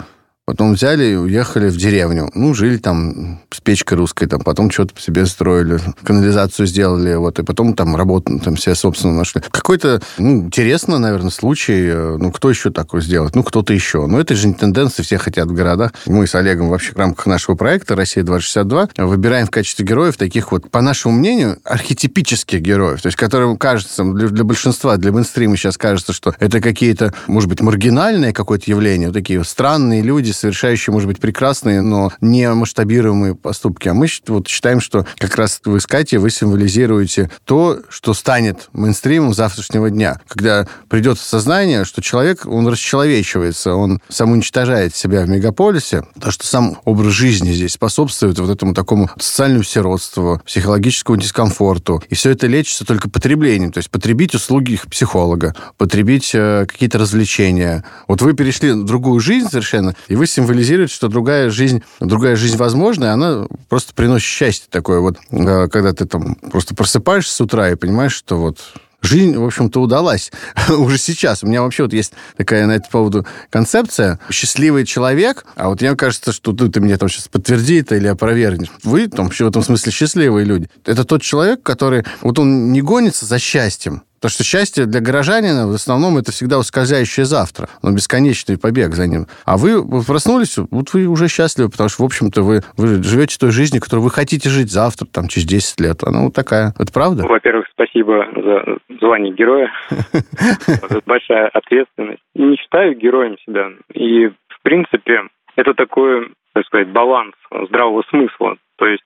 Потом 0.51 0.73
взяли 0.73 1.13
и 1.13 1.15
уехали 1.15 1.69
в 1.69 1.77
деревню. 1.77 2.29
Ну, 2.35 2.55
жили 2.55 2.79
там 2.79 3.39
с 3.53 3.61
печкой 3.61 3.99
русской, 3.99 4.27
там, 4.27 4.41
потом 4.41 4.69
что-то 4.73 5.01
себе 5.01 5.25
строили, 5.27 5.79
канализацию 6.03 6.67
сделали, 6.67 7.15
вот, 7.15 7.39
и 7.39 7.45
потом 7.45 7.75
там 7.75 7.95
работу 7.95 8.37
там 8.41 8.57
все, 8.57 8.75
собственно, 8.75 9.15
нашли. 9.15 9.43
Какой-то, 9.49 10.03
ну, 10.19 10.39
интересно, 10.47 10.99
наверное, 10.99 11.31
случай, 11.31 11.87
э, 11.87 12.17
ну, 12.19 12.33
кто 12.33 12.51
еще 12.51 12.73
такое 12.73 13.01
сделает? 13.01 13.37
Ну, 13.37 13.45
кто-то 13.45 13.73
еще. 13.73 14.07
Но 14.07 14.19
это 14.19 14.35
же 14.35 14.49
не 14.49 14.55
тенденция, 14.55 15.05
все 15.05 15.19
хотят 15.19 15.47
в 15.47 15.53
городах. 15.53 15.93
Мы 16.07 16.27
с 16.27 16.35
Олегом 16.35 16.69
вообще 16.69 16.95
в 16.95 16.97
рамках 16.97 17.27
нашего 17.27 17.55
проекта 17.55 17.95
«Россия-2062» 17.95 19.07
выбираем 19.07 19.47
в 19.47 19.53
качестве 19.53 19.87
героев 19.87 20.17
таких 20.17 20.51
вот, 20.51 20.69
по 20.69 20.81
нашему 20.81 21.15
мнению, 21.15 21.59
архетипических 21.63 22.61
героев, 22.61 23.03
то 23.03 23.07
есть 23.07 23.17
которым 23.17 23.57
кажется, 23.57 24.03
для, 24.03 24.27
для 24.27 24.43
большинства, 24.43 24.97
для 24.97 25.13
мейнстрима 25.13 25.57
сейчас 25.57 25.79
кажется, 25.79 26.13
что 26.13 26.35
это 26.41 26.61
какие-то, 26.61 27.15
может 27.29 27.49
быть, 27.49 27.61
маргинальные 27.61 28.33
какое-то 28.33 28.69
явление, 28.69 29.11
вот 29.11 29.15
такие 29.15 29.45
странные 29.45 30.03
люди, 30.03 30.33
совершающие, 30.41 30.93
может 30.93 31.07
быть, 31.07 31.21
прекрасные, 31.21 31.83
но 31.83 32.13
не 32.21 32.53
масштабируемые 32.53 33.35
поступки. 33.35 33.89
А 33.89 33.95
мы 33.95 34.09
вот 34.27 34.49
считаем, 34.49 34.81
что 34.81 35.07
как 35.19 35.37
раз 35.37 35.61
вы 35.65 35.81
с 35.81 35.87
Катей, 35.87 36.19
вы 36.19 36.31
символизируете 36.31 37.31
то, 37.45 37.81
что 37.89 38.15
станет 38.15 38.69
мейнстримом 38.73 39.35
завтрашнего 39.35 39.91
дня. 39.91 40.21
Когда 40.27 40.67
придет 40.89 41.19
сознание, 41.19 41.85
что 41.85 42.03
человек, 42.03 42.47
он 42.47 42.67
расчеловечивается, 42.69 43.75
он 43.75 44.01
самоуничтожает 44.09 44.95
себя 44.95 45.23
в 45.23 45.29
мегаполисе, 45.29 46.05
то, 46.21 46.31
что 46.31 46.47
сам 46.47 46.79
образ 46.85 47.13
жизни 47.13 47.53
здесь 47.53 47.73
способствует 47.73 48.39
вот 48.39 48.51
этому 48.51 48.75
такому 48.75 49.11
социальному 49.19 49.63
сиротству, 49.63 50.41
психологическому 50.47 51.19
дискомфорту. 51.19 52.03
И 52.09 52.15
все 52.15 52.31
это 52.31 52.47
лечится 52.47 52.85
только 52.85 53.09
потреблением. 53.09 53.73
То 53.73 53.79
есть 53.79 53.91
потребить 53.91 54.35
услуги 54.35 54.73
их 54.73 54.87
психолога, 54.89 55.55
потребить 55.77 56.31
э, 56.35 56.67
какие-то 56.67 56.99
развлечения. 56.99 57.85
Вот 58.09 58.23
вы 58.23 58.35
перешли 58.35 58.73
в 58.73 58.85
другую 58.85 59.21
жизнь 59.21 59.49
совершенно, 59.49 59.95
и 60.09 60.17
вы 60.17 60.20
символизирует, 60.27 60.91
что 60.91 61.09
другая 61.09 61.51
жизнь, 61.51 61.83
другая 62.01 62.37
жизнь 62.37 62.57
возможна, 62.57 63.07
и 63.07 63.09
она 63.09 63.47
просто 63.69 63.95
приносит 63.95 64.27
счастье 64.27 64.69
такое. 64.71 65.01
Вот 65.01 65.19
э, 65.31 65.69
когда 65.69 65.93
ты 65.93 66.07
там 66.07 66.35
просто 66.35 66.75
просыпаешься 66.75 67.35
с 67.35 67.41
утра 67.41 67.71
и 67.71 67.75
понимаешь, 67.75 68.15
что 68.15 68.37
вот 68.37 68.59
жизнь, 69.03 69.37
в 69.37 69.45
общем-то, 69.45 69.81
удалась 69.81 70.31
уже 70.69 70.99
сейчас. 70.99 71.43
У 71.43 71.47
меня 71.47 71.63
вообще 71.63 71.85
вот 71.85 71.93
есть 71.93 72.13
такая 72.37 72.67
на 72.67 72.73
этому 72.73 72.91
поводу 72.91 73.27
концепция 73.51 74.19
«счастливый 74.31 74.85
человек», 74.85 75.45
а 75.57 75.69
вот 75.69 75.81
мне 75.81 75.95
кажется, 75.97 76.33
что 76.33 76.53
ты, 76.53 76.69
ты 76.69 76.81
мне 76.81 76.97
там 76.97 77.09
сейчас 77.09 77.29
подтверди 77.29 77.81
это 77.81 77.97
или 77.97 78.07
опровергнешь. 78.07 78.71
Вы 78.83 79.09
там 79.09 79.31
в 79.31 79.41
этом 79.41 79.63
смысле 79.63 79.93
счастливые 79.93 80.45
люди. 80.45 80.69
Это 80.85 81.05
тот 81.05 81.23
человек, 81.23 81.63
который... 81.63 82.05
Вот 82.23 82.39
он 82.39 82.73
не 82.73 82.83
гонится 82.83 83.27
за 83.27 83.39
счастьем, 83.39 84.03
Потому 84.21 84.33
что 84.33 84.45
счастье 84.45 84.85
для 84.85 85.01
горожанина 85.01 85.67
в 85.67 85.73
основном 85.73 86.19
это 86.19 86.31
всегда 86.31 86.59
ускользающее 86.59 87.25
завтра, 87.25 87.69
но 87.83 87.91
бесконечный 87.91 88.59
побег 88.59 88.93
за 88.93 89.07
ним. 89.07 89.25
А 89.47 89.57
вы, 89.57 89.81
проснулись, 90.05 90.59
вот 90.59 90.93
вы 90.93 91.07
уже 91.07 91.29
счастливы, 91.29 91.71
потому 91.71 91.89
что, 91.89 92.03
в 92.03 92.07
общем-то, 92.07 92.43
вы, 92.43 92.61
вы 92.77 93.03
живете 93.03 93.39
той 93.41 93.51
жизнью, 93.51 93.81
которую 93.81 94.05
вы 94.05 94.11
хотите 94.11 94.51
жить 94.51 94.71
завтра, 94.71 95.07
там, 95.07 95.29
через 95.29 95.47
10 95.47 95.81
лет. 95.81 96.05
Она 96.05 96.25
вот 96.25 96.35
такая. 96.35 96.75
Это 96.79 96.93
правда? 96.93 97.27
Во-первых, 97.27 97.67
спасибо 97.73 98.27
за 98.37 98.99
звание 99.01 99.33
героя. 99.33 99.73
Большая 101.07 101.49
ответственность. 101.49 102.23
Не 102.35 102.57
считаю 102.57 102.95
героем 102.99 103.37
себя. 103.47 103.71
И, 103.95 104.29
в 104.29 104.63
принципе, 104.63 105.23
это 105.57 105.73
такой, 105.73 106.33
так 106.53 106.67
сказать, 106.67 106.89
баланс 106.89 107.33
здравого 107.69 108.03
смысла. 108.11 108.57
То 108.77 108.87
есть 108.87 109.05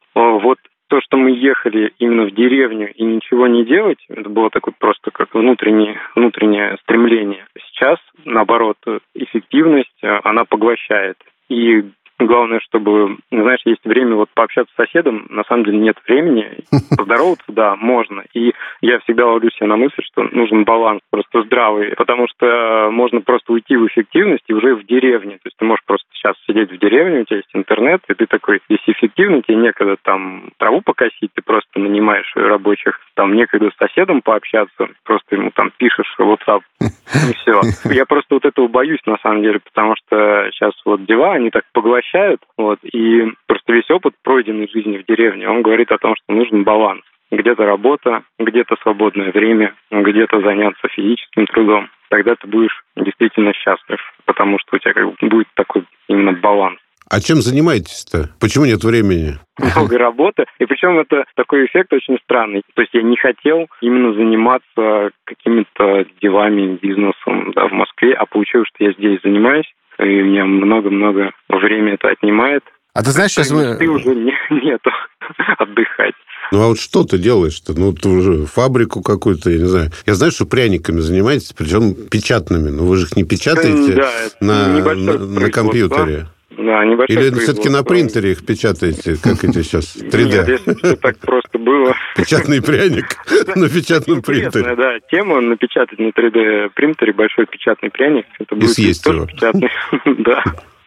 вот 1.45 1.55
то, 1.55 1.65
что 1.65 1.71
мы 1.71 1.75
ехали 1.75 1.93
именно 1.99 2.25
в 2.25 2.35
деревню 2.35 2.93
и 2.93 3.05
ничего 3.05 3.47
не 3.47 3.65
делать, 3.65 3.99
это 4.09 4.29
было 4.29 4.51
такое 4.51 4.75
просто 4.79 5.11
как 5.11 5.35
внутреннее, 5.35 6.01
внутреннее 6.15 6.77
стремление. 6.83 7.47
Сейчас, 7.59 7.99
наоборот, 8.25 8.77
эффективность, 9.15 10.03
э, 10.03 10.21
она 10.25 10.45
поглощает. 10.45 11.17
И 11.49 11.85
Главное, 12.19 12.61
чтобы, 12.61 13.17
знаешь, 13.31 13.61
есть 13.65 13.85
время 13.85 14.15
вот 14.15 14.29
пообщаться 14.35 14.73
с 14.73 14.77
соседом, 14.77 15.27
на 15.31 15.43
самом 15.45 15.65
деле 15.65 15.79
нет 15.79 15.97
времени. 16.07 16.59
Поздороваться, 16.97 17.45
да, 17.49 17.75
можно. 17.75 18.23
И 18.35 18.53
я 18.81 19.01
всегда 19.01 19.27
ловлю 19.27 19.51
себя 19.51 19.67
на 19.67 19.77
мысль, 19.77 20.03
что 20.05 20.23
нужен 20.23 20.65
баланс 20.65 21.01
просто 21.11 21.43
здравый, 21.43 21.95
потому 21.97 22.29
что 22.29 22.89
можно 22.93 23.21
просто 23.21 23.53
уйти 23.53 23.77
в 23.77 23.87
эффективность 23.89 24.45
и 24.47 24.55
уже 24.55 24.77
в 24.77 24.87
деревне. 24.87 25.33
То 25.33 25.47
есть 25.47 25.57
ты 25.57 25.65
можешь 25.65 25.85
просто 25.85 26.07
сейчас 26.13 26.37
сидеть 26.47 26.71
в 26.71 26.79
деревне, 26.79 27.21
у 27.21 27.25
тебя 27.25 27.39
есть 27.39 27.51
интернет, 27.53 28.01
и 28.09 28.15
ты 28.15 28.27
такой 28.27 28.61
весь 28.69 28.85
эффективный, 28.87 29.43
тебе 29.43 29.57
некогда 29.57 29.97
там 30.01 30.51
траву 30.59 30.83
покосить, 30.83 31.31
ты 31.35 31.43
просто 31.43 31.81
нанимаешь 31.81 32.31
рабочих, 32.37 33.01
там 33.15 33.35
некогда 33.35 33.71
с 33.71 33.77
соседом 33.77 34.23
пообщаться, 34.23 34.89
просто 35.05 35.35
ему 35.35 35.51
там 35.51 35.73
пишешь 35.77 36.15
WhatsApp, 36.21 36.61
и 36.81 37.35
все. 37.35 37.61
Я 37.93 38.07
просто 38.07 38.35
вот 38.35 38.45
этого 38.45 38.69
боюсь, 38.69 39.01
на 39.05 39.17
самом 39.19 39.43
деле, 39.43 39.59
потому 39.59 39.97
что 39.97 40.49
сейчас 40.53 40.73
вот 40.85 41.05
дела, 41.07 41.33
они 41.33 41.51
так 41.51 41.65
поглощают 41.73 42.04
прощают. 42.05 42.41
Вот, 42.57 42.79
и 42.83 43.25
просто 43.47 43.73
весь 43.73 43.91
опыт 43.91 44.15
пройденной 44.23 44.69
жизни 44.73 44.99
в 44.99 45.07
деревне, 45.07 45.49
он 45.49 45.63
говорит 45.63 45.91
о 45.93 45.99
том, 45.99 46.15
что 46.17 46.35
нужен 46.35 46.65
баланс. 46.65 47.03
Где-то 47.31 47.65
работа, 47.65 48.23
где-то 48.39 48.77
свободное 48.83 49.33
время, 49.33 49.75
где-то 49.91 50.41
заняться 50.41 50.89
физическим 50.89 51.47
трудом. 51.47 51.89
Тогда 52.11 52.37
ты 52.37 52.47
будешь 52.47 52.85
действительно 52.97 53.53
счастлив, 53.55 53.99
потому 54.25 54.59
что 54.61 54.77
у 54.77 54.79
тебя 54.79 54.93
как 54.93 55.07
бы 55.07 55.29
будет 55.29 55.49
такой 55.55 55.85
именно 56.09 56.33
баланс. 56.33 56.79
А 57.11 57.21
чем 57.21 57.37
занимаетесь-то? 57.37 58.31
Почему 58.41 58.65
нет 58.65 58.83
времени? 58.83 59.39
Много 59.59 59.99
работы. 59.99 60.47
И 60.59 60.65
причем 60.65 60.99
это 60.99 61.25
такой 61.37 61.67
эффект 61.67 61.93
очень 61.93 62.19
странный. 62.25 62.63
То 62.75 62.83
есть 62.83 62.95
я 62.95 63.03
не 63.03 63.17
хотел 63.17 63.67
именно 63.83 64.15
заниматься 64.15 65.11
какими-то 65.25 66.07
делами, 66.23 66.79
бизнесом 66.81 67.53
да, 67.53 67.69
в 67.69 67.73
Москве, 67.73 68.15
а 68.15 68.25
получилось, 68.27 68.69
что 68.75 68.85
я 68.85 68.93
здесь 68.93 69.21
занимаюсь 69.23 69.71
и 69.99 70.23
у 70.23 70.25
меня 70.25 70.45
много-много 70.45 71.33
времени 71.49 71.95
это 71.95 72.09
отнимает. 72.09 72.63
А 72.95 73.03
ты 73.03 73.11
знаешь, 73.11 73.33
сейчас 73.33 73.51
мы... 73.51 73.77
Ты 73.77 73.89
уже 73.89 74.15
не, 74.15 74.33
нету 74.51 74.91
отдыхать. 75.59 76.15
Ну, 76.53 76.63
а 76.63 76.69
вот 76.69 76.79
что 76.79 77.05
ты 77.05 77.19
делаешь-то? 77.19 77.79
Ну, 77.79 77.93
ты 77.93 78.09
уже 78.09 78.47
фабрику 78.47 79.03
какую-то, 79.03 79.51
я 79.51 79.59
не 79.59 79.65
знаю. 79.65 79.91
Я 80.07 80.15
знаю, 80.15 80.31
что 80.31 80.47
пряниками 80.47 81.01
занимаетесь, 81.01 81.53
причем 81.53 81.95
печатными. 81.95 82.71
Но 82.71 82.85
вы 82.85 82.97
же 82.97 83.07
их 83.07 83.17
не 83.17 83.25
печатаете 83.25 83.95
да, 83.95 84.11
на, 84.41 84.95
на, 84.95 85.19
на 85.19 85.51
компьютере. 85.51 86.29
Да, 86.57 86.85
Или 86.85 87.31
все-таки 87.39 87.69
на 87.69 87.83
принтере 87.83 88.33
их 88.33 88.47
печатаете, 88.47 89.17
как 89.23 89.43
эти 89.45 89.63
сейчас, 89.63 89.97
3D? 89.97 90.25
Нет, 90.25 90.49
если 90.49 90.95
так 90.97 91.19
просто 91.19 91.59
было. 91.59 91.95
Печатный 92.17 92.63
пряник 92.63 93.17
на 93.57 93.69
печатном 93.69 94.23
принтере. 94.23 94.77
Да, 94.77 94.99
тема 95.11 95.41
напечатать 95.41 95.99
на 95.99 96.09
3D 96.09 96.71
принтере 96.75 97.13
большой 97.13 97.47
печатный 97.47 97.91
пряник. 97.91 98.27
Это 98.39 98.55
будет 98.55 98.71
И 98.71 98.73
съесть 98.73 99.07
его. 99.07 99.27
Печатный. 99.27 99.71
Да. 100.25 100.43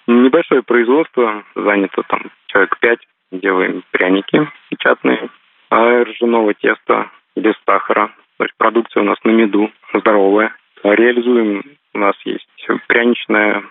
Небольшое 0.08 0.64
производство, 0.64 1.44
занято 1.56 2.02
там 2.08 2.32
человек 2.48 2.78
пять. 2.80 3.00
Делаем 3.32 3.84
пряники 3.92 4.50
печатные, 4.70 5.30
а 5.70 6.04
ржаного 6.06 6.54
теста 6.54 7.12
без 7.36 7.56
сахара. 7.66 8.12
То 8.38 8.46
есть 8.46 8.56
продукция 8.58 9.04
у 9.04 9.06
нас 9.06 9.18
на 9.26 9.32
меду, 9.32 9.70
здоровая. 9.94 10.56
Реализуем, 10.84 11.64
у 11.94 11.98
нас 12.00 12.16
есть 12.24 12.48
пряничная 12.88 13.64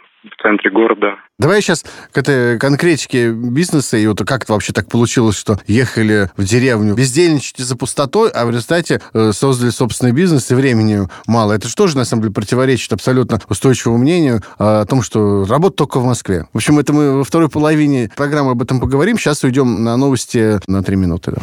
центре 0.43 0.71
города. 0.71 1.17
Давай 1.39 1.61
сейчас 1.61 1.85
к 2.13 2.19
этой 2.19 2.59
конкретике 2.59 3.31
бизнеса, 3.31 3.97
и 3.97 4.07
вот 4.07 4.19
как 4.27 4.45
это 4.45 4.53
вообще 4.53 4.73
так 4.73 4.89
получилось, 4.89 5.37
что 5.37 5.59
ехали 5.67 6.31
в 6.37 6.45
деревню 6.45 6.95
бездельничать 6.95 7.59
за 7.59 7.77
пустотой, 7.77 8.31
а 8.31 8.47
в 8.47 8.51
результате 8.51 9.01
э, 9.13 9.33
создали 9.33 9.71
собственный 9.71 10.13
бизнес 10.13 10.51
и 10.51 10.55
времени 10.55 11.09
мало. 11.27 11.53
Это 11.53 11.69
же 11.69 11.75
тоже, 11.75 11.97
на 11.97 12.05
самом 12.05 12.23
деле, 12.23 12.35
противоречит 12.35 12.93
абсолютно 12.93 13.39
устойчивому 13.49 13.99
мнению 13.99 14.41
о 14.59 14.85
том, 14.87 15.03
что 15.03 15.45
работа 15.45 15.77
только 15.77 16.01
в 16.01 16.07
Москве. 16.07 16.47
В 16.53 16.57
общем, 16.57 16.79
это 16.79 16.93
мы 16.93 17.19
во 17.19 17.25
второй 17.25 17.51
половине 17.51 18.11
программы 18.17 18.53
об 18.53 18.63
этом 18.63 18.81
поговорим. 18.81 19.19
Сейчас 19.19 19.45
уйдем 19.45 19.85
на 19.85 19.97
новости 19.97 20.59
на 20.67 20.83
три 20.83 20.97
минуты. 20.97 21.33
Да. 21.33 21.43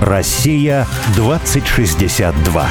Россия 0.00 0.86
2062. 1.16 2.68